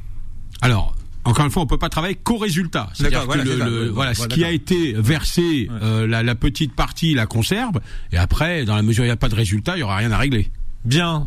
[0.60, 2.90] Alors encore une fois, on peut pas travailler qu'au résultat.
[2.92, 7.26] C'est-à-dire que le, voilà, ce qui a été versé, euh, la, la, petite partie la
[7.26, 7.80] conserve,
[8.12, 9.96] et après, dans la mesure où il n'y a pas de résultat, il y aura
[9.96, 10.50] rien à régler.
[10.84, 11.26] Bien.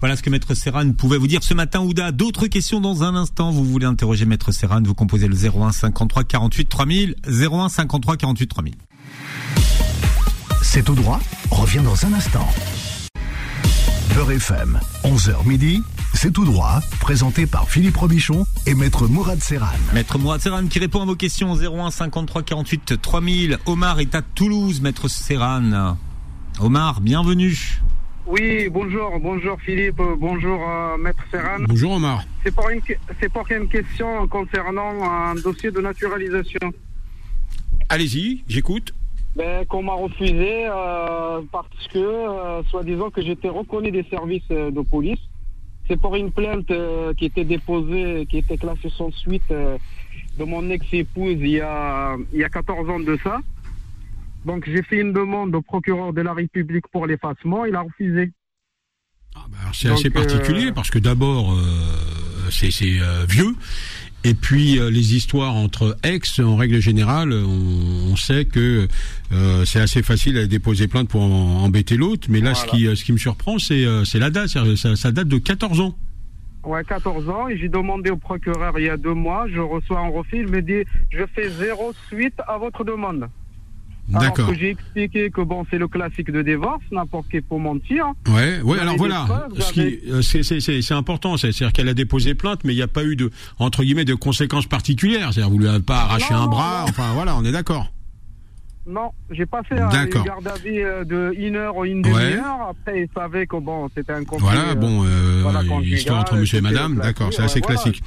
[0.00, 2.10] Voilà ce que Maître Serran pouvait vous dire ce matin, Ouda.
[2.10, 3.52] D'autres questions dans un instant.
[3.52, 7.14] Vous voulez interroger Maître Serran, vous composez le 01 53 48 3000.
[7.26, 8.74] 01 53 48 3000.
[10.62, 11.20] C'est au droit.
[11.50, 12.48] Revient dans un instant.
[14.14, 15.82] Beurre FM, 11h midi,
[16.14, 19.66] c'est tout droit, présenté par Philippe Robichon et Maître Mourad Serran.
[19.92, 23.58] Maître Mourad Serran qui répond à vos questions 01 53 48 3000.
[23.66, 25.96] Omar est à Toulouse, Maître Serran.
[26.60, 27.80] Omar, bienvenue.
[28.26, 31.64] Oui, bonjour, bonjour Philippe, bonjour euh, Maître Serran.
[31.66, 32.22] Bonjour Omar.
[32.44, 32.80] C'est pour, une,
[33.20, 36.72] c'est pour une question concernant un dossier de naturalisation.
[37.88, 38.94] Allez-y, j'écoute
[39.36, 44.70] ben, qu'on m'a refusé euh, parce que, euh, soi-disant, que j'étais reconnu des services euh,
[44.70, 45.20] de police.
[45.88, 46.70] C'est pour une plainte
[47.16, 52.38] qui était déposée, qui était classée sans suite de mon ex-épouse il, y a, il
[52.38, 53.40] y a 14 ans de ça.
[54.44, 58.30] Donc j'ai fait une demande au procureur de la République pour l'effacement, il a refusé.
[59.34, 61.52] Ah ben, c'est assez particulier parce que d'abord
[62.48, 62.70] c'est
[63.28, 63.54] vieux
[64.24, 68.86] et puis euh, les histoires entre ex, en règle générale, on, sait que
[69.32, 72.28] euh, c'est assez facile à déposer plainte pour embêter l'autre.
[72.30, 74.48] Mais là, ce qui euh, ce qui me surprend, c'est c'est la date.
[74.48, 75.96] Ça, ça, date de 14 ans.
[76.64, 77.48] Ouais, 14 ans.
[77.48, 79.46] Et j'ai demandé au procureur il y a deux mois.
[79.48, 80.40] Je reçois un refus.
[80.40, 83.28] Il me dit je fais zéro suite à votre demande.
[84.08, 84.48] D'accord.
[84.48, 88.06] que j'ai expliqué que bon, c'est le classique de divorce, n'importe qui pour mentir.
[88.28, 88.78] Ouais, ouais.
[88.78, 89.26] Alors voilà,
[89.58, 93.04] ce qui, euh, c'est important, c'est-à-dire qu'elle a déposé plainte, mais il n'y a pas
[93.04, 95.32] eu de entre guillemets de conséquences particulières.
[95.32, 96.84] C'est-à-dire vous lui avez pas arraché un bras.
[96.88, 97.90] Enfin voilà, on est d'accord.
[98.84, 102.70] Non, j'ai pas fait un garde à vie euh, de une heure ou une demi-heure.
[102.70, 104.44] Après, il savait que bon, c'était un conflit.
[104.44, 108.02] Voilà, bon, euh, voilà, histoire entre monsieur et madame, d'accord, c'est assez classique.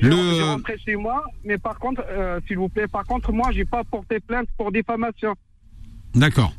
[0.00, 0.44] Le...
[0.44, 3.82] rentré chez moi, mais par contre, euh, s'il vous plaît, par contre, moi, j'ai pas
[3.82, 5.34] porté plainte pour diffamation.
[6.14, 6.52] D'accord.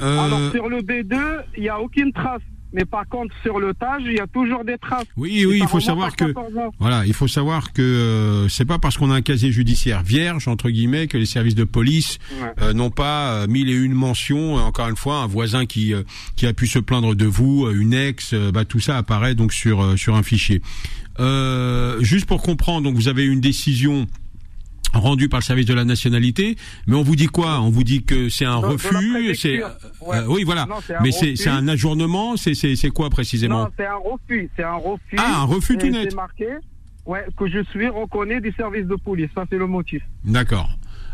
[0.00, 0.18] Euh...
[0.18, 2.40] Alors sur le B2, il n'y a aucune trace.
[2.72, 5.06] Mais par contre, sur le TAGE, il y a toujours des traces.
[5.16, 6.32] Oui, oui, il faut savoir que
[6.78, 10.46] voilà, il faut savoir que euh, c'est pas parce qu'on a un casier judiciaire vierge
[10.46, 12.18] entre guillemets que les services de police
[12.60, 14.56] euh, n'ont pas euh, mille et une mentions.
[14.56, 15.92] Encore une fois, un voisin qui
[16.36, 19.98] qui a pu se plaindre de vous, une ex, bah tout ça apparaît donc sur
[19.98, 20.62] sur un fichier.
[22.00, 24.06] juste pour comprendre, donc vous avez une décision
[24.92, 27.60] rendu par le service de la nationalité, mais on vous dit quoi?
[27.60, 30.66] On vous dit que c'est un refus, c'est euh, oui voilà,
[31.02, 33.64] mais c'est c'est un ajournement, c'est c'est c'est quoi précisément?
[33.64, 35.16] Non, c'est un refus, c'est un refus.
[35.18, 36.14] Ah, un refus tout net.
[36.14, 36.48] marqué,
[37.06, 40.02] ouais, que je suis reconnu du service de police, ça c'est le motif.
[40.24, 40.70] D'accord.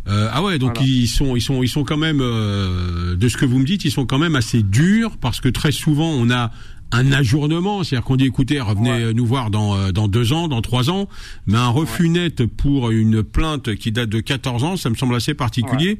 [0.08, 3.36] Euh, ah ouais, donc ils sont, ils sont, ils sont quand même, euh, de ce
[3.36, 6.30] que vous me dites, ils sont quand même assez durs parce que très souvent on
[6.30, 6.52] a
[6.92, 10.62] un ajournement, c'est-à-dire qu'on dit écoutez, revenez nous voir dans euh, dans deux ans, dans
[10.62, 11.08] trois ans,
[11.46, 15.14] mais un refus net pour une plainte qui date de 14 ans, ça me semble
[15.14, 15.98] assez particulier.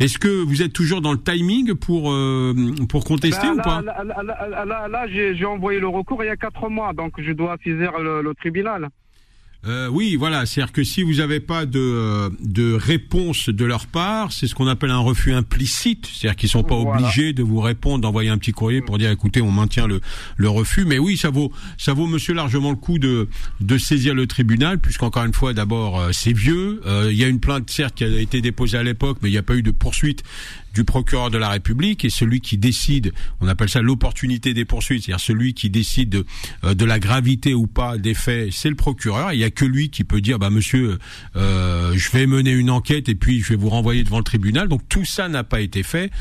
[0.00, 2.54] Est-ce que vous êtes toujours dans le timing pour euh,
[2.88, 3.82] pour contester ben, ou pas?
[3.82, 7.92] Là, là, j'ai envoyé le recours il y a quatre mois, donc je dois saisir
[7.98, 8.90] le tribunal.
[9.66, 13.86] Euh, oui, voilà, c'est-à-dire que si vous n'avez pas de, euh, de réponse de leur
[13.86, 17.60] part, c'est ce qu'on appelle un refus implicite, c'est-à-dire qu'ils sont pas obligés de vous
[17.60, 20.00] répondre, d'envoyer un petit courrier pour dire écoutez, on maintient le,
[20.36, 20.84] le refus.
[20.84, 23.28] Mais oui, ça vaut ça vaut monsieur largement le coup de
[23.60, 26.80] de saisir le tribunal, puisqu'encore une fois, d'abord euh, c'est vieux.
[26.86, 29.32] Euh, il y a une plainte certes qui a été déposée à l'époque, mais il
[29.32, 30.22] n'y a pas eu de poursuite
[30.74, 35.04] du procureur de la République et celui qui décide, on appelle ça l'opportunité des poursuites,
[35.04, 36.26] c'est-à-dire celui qui décide de,
[36.74, 39.32] de la gravité ou pas des faits, c'est le procureur.
[39.32, 40.98] Il y a que lui qui peut dire, bah monsieur,
[41.34, 44.68] euh, je vais mener une enquête et puis je vais vous renvoyer devant le tribunal.
[44.68, 46.12] Donc tout ça n'a pas été fait.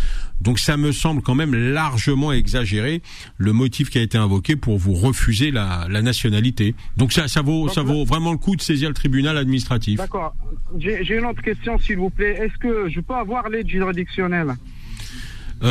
[0.41, 3.01] Donc ça me semble quand même largement exagéré
[3.37, 6.75] le motif qui a été invoqué pour vous refuser la, nationalité.
[6.97, 9.97] Donc ça, ça vaut, ça vaut vraiment le coup de saisir le tribunal administratif.
[9.97, 10.33] D'accord.
[10.77, 12.37] J'ai une autre question, s'il vous plaît.
[12.41, 14.55] Est-ce que je peux avoir l'aide juridictionnelle?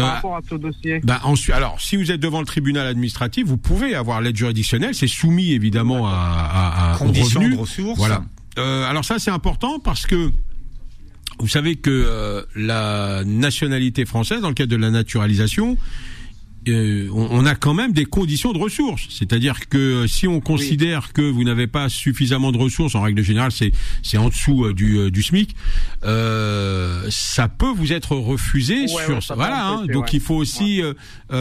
[0.00, 2.86] Par euh, rapport à ce dossier bah, ensuite, Alors, si vous êtes devant le tribunal
[2.86, 4.94] administratif, vous pouvez avoir l'aide juridictionnelle.
[4.94, 7.98] C'est soumis évidemment à, à, à de ressources.
[7.98, 8.24] Voilà.
[8.58, 10.30] Euh, alors ça, c'est important parce que
[11.40, 15.76] vous savez que euh, la nationalité française, dans le cadre de la naturalisation,
[16.68, 19.06] euh, on, a quand même des conditions de ressources.
[19.10, 23.52] C'est-à-dire que si on considère que vous n'avez pas suffisamment de ressources, en règle générale,
[23.52, 23.72] c'est
[24.02, 25.54] c'est en dessous euh, du, euh, du SMIC,
[26.02, 29.34] ça peut vous être refusé sur ça.
[29.34, 29.86] Voilà, hein.
[29.86, 30.82] donc il faut aussi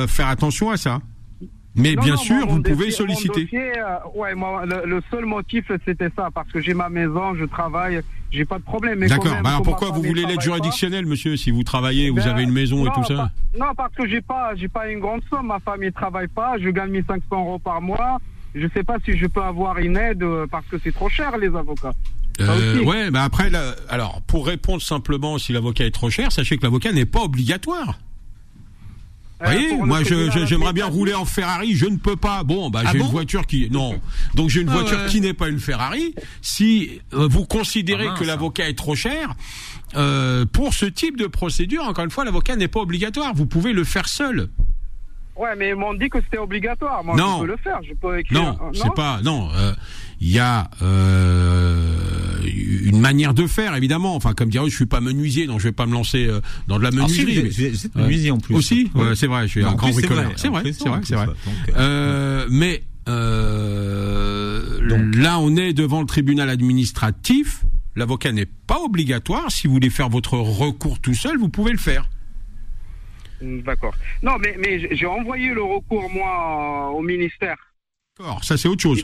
[0.08, 1.02] faire attention à ça.
[1.76, 3.50] Mais bien sûr, vous pouvez solliciter.
[4.16, 8.46] ouais, moi, le, seul motif, c'était ça, parce que j'ai ma maison, je travaille, j'ai
[8.46, 9.00] pas de problème.
[9.08, 9.36] D'accord.
[9.44, 12.86] Bah pourquoi vous voulez l'aide juridictionnelle, monsieur, si vous travaillez, vous ben, avez une maison
[12.86, 15.48] et tout ça Non, parce que j'ai pas, j'ai pas une grande somme.
[15.48, 16.58] Ma famille travaille pas.
[16.60, 18.20] Je gagne 1500 euros par mois.
[18.56, 21.38] Je sais pas si je peux avoir une aide euh, parce que c'est trop cher
[21.38, 21.94] les avocats.
[22.40, 23.52] Euh, ouais, mais après,
[23.90, 28.00] alors pour répondre simplement, si l'avocat est trop cher, sachez que l'avocat n'est pas obligatoire.
[29.40, 32.44] Vous voyez, moi j'aimerais bien rouler en Ferrari, je ne peux pas.
[32.44, 34.00] Bon, bah ah j'ai une voiture qui non.
[34.36, 36.16] Donc j'ai une ah voiture qui n'est pas une Ferrari.
[36.42, 39.36] Si euh, vous considérez ah que l'avocat est trop cher,
[39.96, 43.34] euh, pour ce type de procédure, encore une fois, l'avocat n'est pas obligatoire.
[43.34, 44.50] Vous pouvez le faire seul.
[45.36, 47.04] Ouais, mais ils m'ont dit que c'était obligatoire.
[47.04, 47.38] Moi, non.
[47.38, 47.80] je peux le faire.
[47.84, 48.42] Je peux écrire.
[48.42, 49.20] Non, c'est pas.
[49.24, 49.74] Non, euh,
[50.22, 52.33] il y a euh,
[52.84, 54.16] une manière de faire, évidemment.
[54.16, 56.78] Enfin, comme dirait, je suis pas menuisier, donc je vais pas me lancer euh, dans
[56.78, 57.76] de la menuiserie.
[57.76, 58.56] C'est menuisier en plus.
[58.56, 59.44] Aussi, ouais, c'est vrai.
[59.44, 60.32] Je suis un grand bricoleur.
[60.36, 61.28] C'est vrai, c'est vrai, c'est vrai.
[61.78, 62.84] Euh, mais
[65.16, 67.64] là, on est devant le tribunal administratif.
[67.96, 69.52] L'avocat n'est pas obligatoire.
[69.52, 72.10] Si vous voulez faire votre recours tout seul, vous pouvez le faire.
[73.42, 73.94] D'accord.
[74.22, 77.58] Non, mais, mais j'ai envoyé le recours, moi, au ministère.
[78.18, 79.04] D'accord, ça c'est autre chose.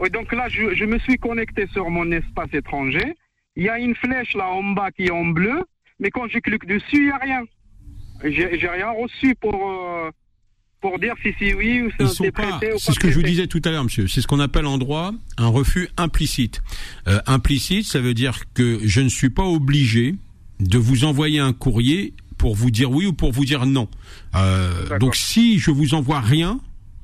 [0.00, 3.14] Oui, donc là, je, me suis connecté sur mon espace étranger.
[3.54, 5.62] Il y a une flèche là en bas qui est en bleu,
[5.98, 7.42] mais quand je clique dessus, il n'y a rien.
[8.24, 10.10] J'ai rien reçu pour, euh,
[10.80, 13.46] pour dire si c'est oui ou si c'est prêté C'est ce que je vous disais
[13.46, 14.08] tout à l'heure, monsieur.
[14.08, 16.62] C'est ce qu'on appelle en droit un refus implicite.
[17.06, 20.14] Euh, implicite, ça veut dire que je ne suis pas obligé
[20.60, 23.88] de vous envoyer un courrier pour vous dire oui ou pour vous dire non.
[24.34, 26.58] Euh, donc si je vous envoie rien,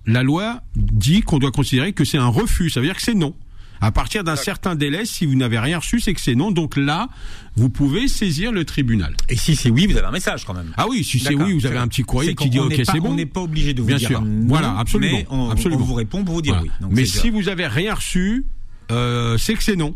[0.06, 2.70] la loi dit qu'on doit considérer que c'est un refus.
[2.70, 3.34] Ça veut dire que c'est non.
[3.80, 6.50] À partir d'un certain délai, si vous n'avez rien reçu, c'est que c'est non.
[6.50, 7.08] Donc là,
[7.56, 9.14] vous pouvez saisir le tribunal.
[9.28, 10.72] Et si c'est oui, vous avez un message quand même.
[10.76, 13.10] Ah oui, si c'est oui, vous avez un petit courrier qui dit ok, c'est bon.
[13.10, 14.24] On n'est pas obligé de vous Bien dire sûr.
[14.46, 15.18] voilà, absolument.
[15.18, 15.84] Mais on, absolument.
[15.84, 16.70] vous répond pour vous dire oui.
[16.90, 18.46] mais si vous avez rien reçu,
[18.90, 19.94] euh, c'est que c'est non.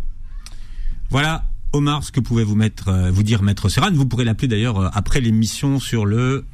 [1.09, 1.45] Voilà.
[1.73, 3.93] Omar, ce que pouvez vous mettre, euh, vous dire, Maître Serran.
[3.93, 6.45] Vous pourrez l'appeler d'ailleurs euh, après l'émission sur le.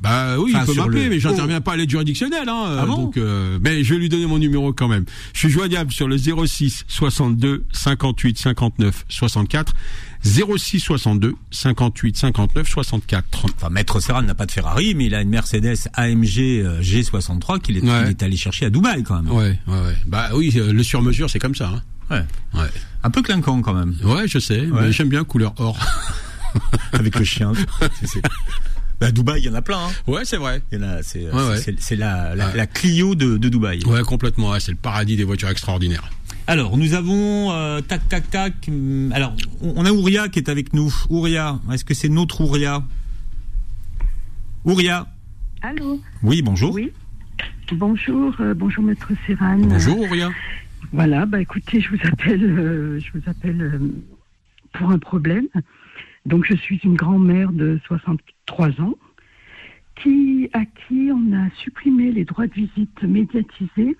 [0.00, 2.48] Bah oui, il peut m'appeler, mais j'interviens pas à l'aide juridictionnelle.
[2.48, 5.04] Hein, ah donc, euh, mais je vais lui donner mon numéro quand même.
[5.32, 9.74] Je suis joignable sur le 06 62 58 59 64.
[10.22, 13.44] 06 62 58 59 64.
[13.56, 17.78] Enfin, Maître Serran n'a pas de Ferrari, mais il a une Mercedes AMG G63 qu'il
[17.78, 19.32] est, est, allé chercher à Dubaï quand même.
[19.32, 19.96] Ouais, ouais, ouais.
[20.06, 21.70] Bah oui, le sur-mesure, c'est comme ça.
[21.74, 21.82] Hein.
[22.10, 22.60] Ouais.
[22.60, 22.68] ouais.
[23.02, 23.94] Un peu clinquant quand même.
[24.04, 25.78] Ouais, je sais, j'aime bien couleur or.
[26.92, 27.52] Avec le chien.
[29.00, 29.78] Bah, Dubaï, il y en a plein.
[29.78, 29.90] Hein.
[30.06, 30.62] Ouais, c'est vrai.
[31.02, 33.84] C'est, la, la, Clio de, de Dubaï.
[33.84, 34.58] Ouais, complètement.
[34.58, 36.08] c'est le paradis des voitures extraordinaires.
[36.46, 38.54] Alors, nous avons euh, tac tac tac.
[38.68, 40.94] Hum, alors, on a Ouria qui est avec nous.
[41.10, 42.84] Ouria, est-ce que c'est notre Ouria?
[44.64, 45.06] Ouria.
[45.62, 46.00] Allô?
[46.22, 46.72] Oui, bonjour.
[46.72, 46.92] Oui.
[47.72, 49.58] Bonjour, euh, bonjour Maître Serran.
[49.58, 50.30] Bonjour Ouria.
[50.92, 53.78] Voilà, bah écoutez, je vous appelle, euh, je vous appelle euh,
[54.72, 55.46] pour un problème.
[56.26, 58.96] Donc je suis une grand-mère de 63 ans
[59.94, 63.96] qui, à qui on a supprimé les droits de visite médiatisés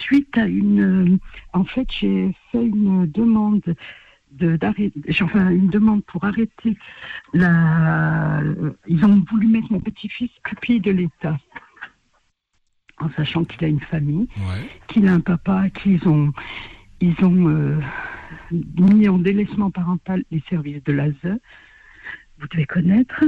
[0.00, 1.14] suite à une.
[1.14, 1.18] Euh,
[1.52, 3.62] en fait, j'ai fait une demande
[4.32, 4.58] de,
[5.22, 6.76] enfin une demande pour arrêter
[7.32, 8.42] la.
[8.88, 11.38] Ils ont voulu mettre mon petit-fils pupille de l'État
[12.98, 14.26] en sachant qu'il a une famille,
[14.88, 16.32] qu'il a un papa, qu'ils ont,
[17.00, 17.78] ils ont euh,
[18.52, 21.38] mis en délaissement parental les services de l'ASE.
[22.38, 23.24] Vous devez connaître.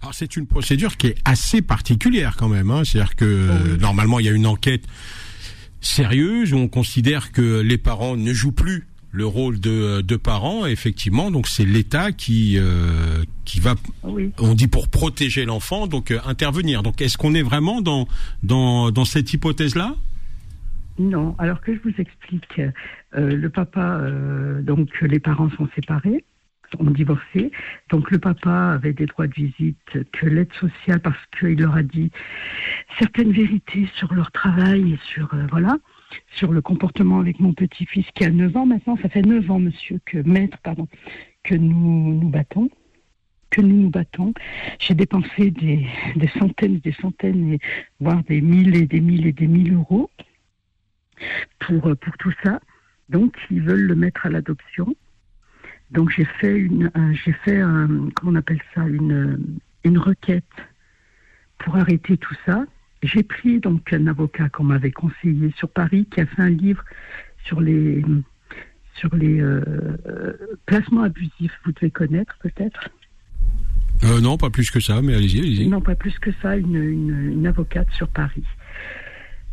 [0.00, 2.70] Alors c'est une procédure qui est assez particulière quand même.
[2.70, 2.84] Hein.
[2.84, 4.84] C'est-à-dire que oh normalement il y a une enquête
[5.80, 10.66] sérieuse où on considère que les parents ne jouent plus le rôle de, de parents,
[10.66, 11.30] effectivement.
[11.30, 16.82] Donc c'est l'État qui euh, qui va, on dit pour protéger l'enfant, donc euh, intervenir.
[16.82, 18.06] Donc est-ce qu'on est vraiment dans
[18.42, 19.96] dans dans cette hypothèse là
[20.98, 22.60] Non, alors que je vous explique,
[23.14, 26.24] euh, le papa, euh, donc les parents sont séparés,
[26.78, 27.52] ont divorcé,
[27.88, 31.82] donc le papa avait des droits de visite que l'aide sociale parce qu'il leur a
[31.82, 32.10] dit
[32.98, 35.76] certaines vérités sur leur travail et sur euh, voilà
[36.32, 38.66] sur le comportement avec mon petit-fils qui a 9 ans.
[38.66, 40.88] Maintenant, ça fait 9 ans monsieur que maître pardon
[41.44, 42.68] que nous nous battons
[43.50, 44.34] que nous nous battons.
[44.78, 45.86] J'ai dépensé des,
[46.16, 47.58] des centaines, des centaines, et,
[47.98, 50.10] voire des mille et des mille et des mille euros
[51.58, 52.60] pour, euh, pour tout ça.
[53.08, 54.94] Donc, ils veulent le mettre à l'adoption.
[55.90, 56.90] Donc, j'ai fait une,
[57.24, 60.44] j'ai fait un, comment on appelle ça, une, une requête
[61.58, 62.66] pour arrêter tout ça.
[63.02, 66.84] J'ai pris donc un avocat qu'on m'avait conseillé sur Paris qui a fait un livre
[67.44, 68.04] sur les,
[68.96, 69.62] sur les euh,
[70.66, 71.58] placements abusifs.
[71.64, 72.90] Vous devez connaître peut-être?
[74.04, 75.68] Euh, non, pas plus que ça, mais allez-y, allez-y.
[75.68, 78.44] Non, pas plus que ça, une, une, une avocate sur Paris.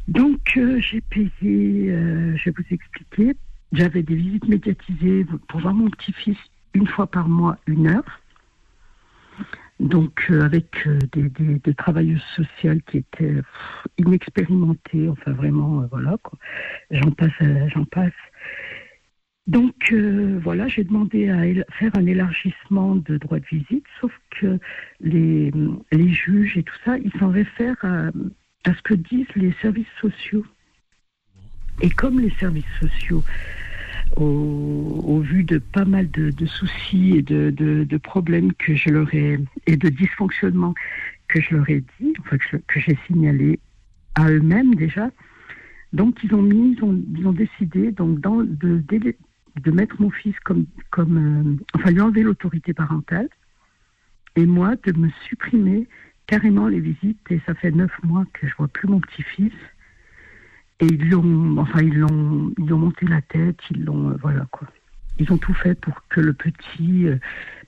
[0.07, 1.31] Donc, euh, j'ai payé,
[1.91, 3.35] euh, je vais vous expliquer,
[3.71, 6.37] j'avais des visites médiatisées pour voir mon petit-fils
[6.75, 8.21] une fois par mois, une heure.
[9.79, 16.17] Donc, euh, avec des, des, des, travailleuses sociales qui étaient pff, inexpérimentées, enfin vraiment, voilà.
[16.91, 17.31] J'en passe,
[17.73, 18.13] j'en passe.
[19.47, 19.93] Donc
[20.41, 21.41] voilà, j'ai demandé à
[21.73, 24.57] faire un élargissement de droit de visite, sauf que
[25.01, 25.51] les,
[25.91, 28.09] les juges et tout ça, ils s'en réfèrent à,
[28.65, 30.45] à, ce que disent les services sociaux.
[31.81, 33.23] Et comme les services sociaux,
[34.15, 39.77] au, vu de pas mal de, soucis et de, problèmes que je leur ai et
[39.77, 40.73] de dysfonctionnements
[41.27, 43.59] que je leur ai dit, enfin que, j'ai signalé
[44.13, 45.09] à eux-mêmes déjà,
[45.91, 49.15] donc ils ont mis, ils ont, ils ont décidé donc dans de, de
[49.61, 53.29] de mettre mon fils comme, comme euh, enfin lui enlever l'autorité parentale,
[54.35, 55.87] et moi de me supprimer
[56.27, 57.19] carrément les visites.
[57.29, 59.53] Et ça fait neuf mois que je vois plus mon petit-fils.
[60.81, 64.45] Et ils l'ont, enfin ils l'ont, ils ont monté la tête, ils l'ont, euh, voilà
[64.51, 64.67] quoi.
[65.17, 67.17] Ils ont tout fait pour que le petit, euh,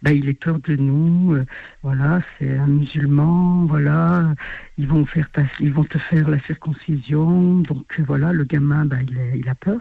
[0.02, 1.34] bah, il ait peur de nous.
[1.34, 1.46] Euh,
[1.82, 3.66] voilà, c'est un musulman.
[3.66, 4.34] Voilà,
[4.78, 5.30] ils vont faire
[5.62, 7.60] ils vont te faire la circoncision.
[7.60, 9.80] Donc voilà, le gamin, bah, il, est, il a peur.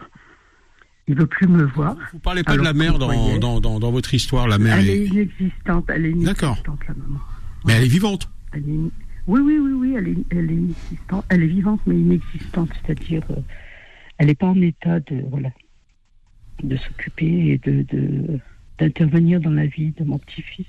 [1.09, 1.97] Il veut plus me voir.
[2.13, 4.89] Vous parlez pas de la mère dans, dans, dans, dans, votre histoire, la mère Elle
[4.89, 7.19] est, est inexistante, elle est inexistante, la maman.
[7.65, 8.29] Mais elle est vivante.
[8.57, 8.91] Elle est...
[9.27, 11.25] Oui, oui, oui, oui, elle est, elle est inexistante.
[11.29, 13.41] Elle est vivante, mais inexistante, c'est-à-dire, euh,
[14.17, 15.49] elle n'est pas en état de, voilà,
[16.63, 18.39] de s'occuper et de, de,
[18.79, 20.65] d'intervenir dans la vie de mon petit-fils.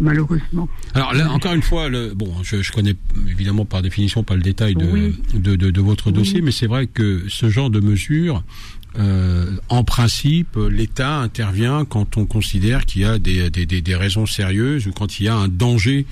[0.00, 0.68] Malheureusement.
[0.94, 2.94] Alors là, encore une fois, le, bon, je, je connais
[3.30, 5.22] évidemment par définition pas le détail de, oui.
[5.34, 6.12] de, de, de, votre oui.
[6.14, 8.42] dossier, mais c'est vrai que ce genre de mesures,
[8.98, 13.96] euh, en principe, l'État intervient quand on considère qu'il y a des, des, des, des,
[13.96, 16.06] raisons sérieuses ou quand il y a un danger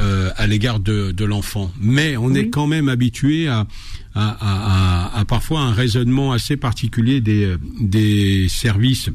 [0.00, 1.70] euh, à l'égard de, de l'enfant.
[1.80, 2.40] Mais on oui.
[2.40, 3.66] est quand même habitué à,
[4.14, 9.10] à, à, à, parfois un raisonnement assez particulier des, des services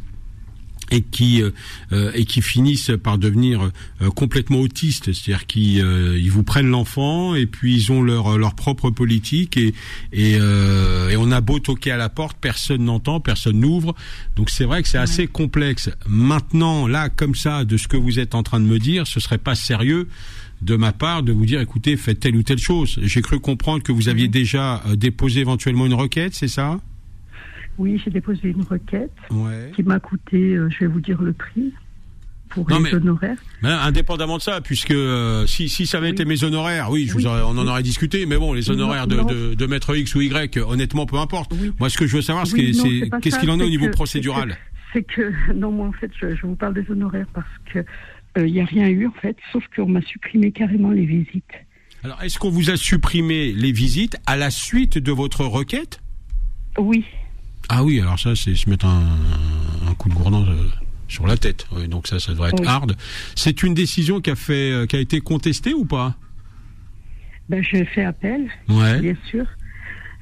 [0.91, 3.71] et qui euh, et qui finissent par devenir
[4.01, 8.37] euh, complètement autistes, c'est-à-dire qu'ils euh, ils vous prennent l'enfant et puis ils ont leur
[8.37, 9.73] leur propre politique et
[10.11, 13.95] et, et on a beau toquer à la porte, personne n'entend, personne n'ouvre.
[14.35, 15.89] Donc c'est vrai que c'est assez complexe.
[16.07, 19.19] Maintenant, là, comme ça, de ce que vous êtes en train de me dire, ce
[19.19, 20.07] serait pas sérieux
[20.61, 22.99] de ma part de vous dire écoutez faites telle ou telle chose.
[23.01, 26.79] J'ai cru comprendre que vous aviez déjà déposé éventuellement une requête, c'est ça?
[27.77, 29.71] Oui, j'ai déposé une requête ouais.
[29.75, 31.73] qui m'a coûté, euh, je vais vous dire le prix,
[32.49, 33.37] pour non, les mais, honoraires.
[33.61, 36.13] Mais indépendamment de ça, puisque euh, si, si ça avait oui.
[36.13, 37.25] été mes honoraires, oui, oui.
[37.25, 40.13] Aurais, on en aurait discuté, mais bon, les honoraires non, de, de, de, maître X
[40.15, 41.53] ou Y, honnêtement, peu importe.
[41.79, 42.57] Moi, ce que je veux savoir, c'est
[43.21, 44.57] qu'est-ce qu'il en est au niveau que, procédural
[44.93, 47.83] C'est que, que, non, moi, en fait, je, je, vous parle des honoraires parce que
[48.35, 51.43] il euh, n'y a rien eu, en fait, sauf qu'on m'a supprimé carrément les visites.
[52.03, 56.01] Alors, est-ce qu'on vous a supprimé les visites à la suite de votre requête?
[56.77, 57.05] Oui.
[57.69, 59.17] Ah oui, alors ça, c'est se mettre un,
[59.89, 60.67] un coup de gourdin euh,
[61.07, 61.65] sur la tête.
[61.71, 62.67] Oui, donc ça, ça devrait être oui.
[62.67, 62.95] hard.
[63.35, 66.15] C'est une décision qui a fait, euh, qui a été contestée ou pas?
[67.49, 68.49] Ben, j'ai fait appel.
[68.69, 68.99] Ouais.
[68.99, 69.45] Bien sûr.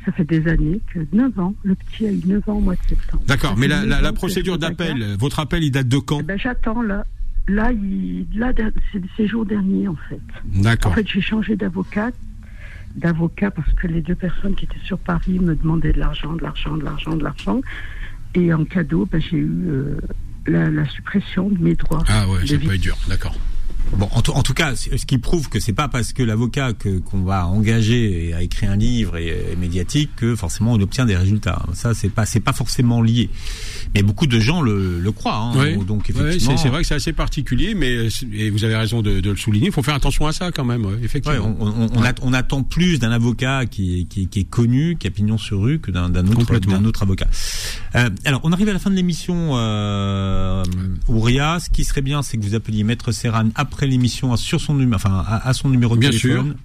[0.06, 1.54] Ça fait des années que 9 ans.
[1.64, 3.24] Le petit a eu 9 ans au mois de septembre.
[3.28, 6.20] D'accord, mais la, la, la procédure d'appel, votre appel, il date de quand?
[6.22, 7.06] Eh Ben, j'attends là.
[7.48, 8.52] Là, il, là,
[8.92, 10.20] c'est ces jours derniers en fait.
[10.46, 10.92] D'accord.
[10.92, 12.10] En fait, j'ai changé d'avocat
[12.96, 16.42] d'avocat parce que les deux personnes qui étaient sur Paris me demandaient de l'argent, de
[16.42, 17.62] l'argent, de l'argent, de l'argent.
[18.34, 20.00] Et en cadeau, ben, j'ai eu euh,
[20.48, 22.04] la, la, suppression de mes droits.
[22.08, 23.36] Ah ouais, c'est pas dur, d'accord.
[23.98, 27.24] Bon, en, tout cas, ce qui prouve que c'est pas parce que l'avocat que qu'on
[27.24, 31.62] va engager et a écrit un livre et, médiatique que forcément on obtient des résultats.
[31.74, 33.30] Ça, c'est pas c'est pas forcément lié.
[33.94, 35.36] Mais beaucoup de gens le, le croient.
[35.36, 35.54] Hein.
[35.56, 35.86] Oui.
[35.86, 39.30] Donc effectivement, c'est vrai que c'est assez particulier, mais et vous avez raison de, de
[39.30, 39.68] le souligner.
[39.68, 40.86] Il faut faire attention à ça quand même.
[41.04, 41.56] Effectivement.
[41.60, 45.38] on, on, on, attend plus d'un avocat qui, qui, qui, est connu, qui a pignon
[45.38, 47.28] sur rue, que d'un autre d'un autre avocat.
[47.96, 49.52] Euh, alors, on arrive à la fin de l'émission.
[49.54, 50.64] Euh,
[51.08, 54.76] Ouria, ce qui serait bien, c'est que vous appeliez Maître Serran après l'émission sur son
[54.76, 56.48] numéro, enfin à, son numéro de bien téléphone.
[56.48, 56.56] Sûr.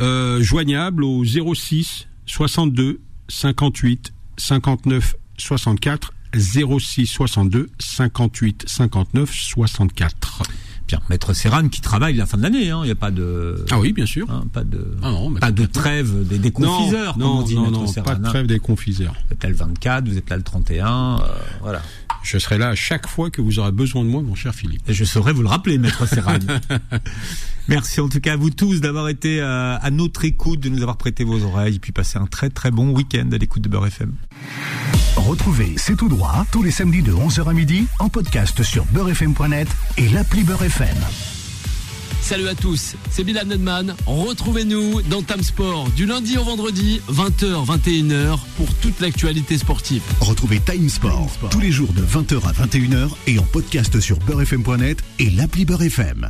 [0.00, 10.42] Euh, joignable au 06 62 58 59 64 06 62 58 59 64.
[10.90, 12.80] Bien, Maître Serran qui travaille la fin de l'année, hein.
[12.82, 15.52] il n'y a pas de ah oui bien sûr, hein, pas de ah non, pas
[15.52, 18.58] de trêve des, des confiseurs non, comme on dit non, non, pas de trêve des
[18.58, 19.14] confiseurs.
[19.28, 21.26] Vous êtes là le 24, vous êtes là le 31, euh,
[21.60, 21.80] voilà.
[22.24, 24.82] Je serai là à chaque fois que vous aurez besoin de moi, mon cher Philippe.
[24.88, 26.38] Et je saurai vous le rappeler, Maître Serran.
[27.70, 30.82] Merci en tout cas à vous tous d'avoir été euh, à notre écoute, de nous
[30.82, 33.68] avoir prêté vos oreilles, et puis passer un très très bon week-end à l'écoute de
[33.68, 34.12] Beurre FM.
[35.14, 39.68] Retrouvez C'est tout droit tous les samedis de 11h à midi en podcast sur beurrefm.net
[39.98, 40.96] et l'appli Beurre FM.
[42.20, 43.94] Salut à tous, c'est Bilal Nedman.
[44.04, 50.02] Retrouvez-nous dans Tam Sport du lundi au vendredi, 20h, 21h pour toute l'actualité sportive.
[50.20, 55.02] Retrouvez Time Sport, tous les jours de 20h à 21h et en podcast sur beurrefm.net
[55.20, 56.28] et l'appli Beurre FM.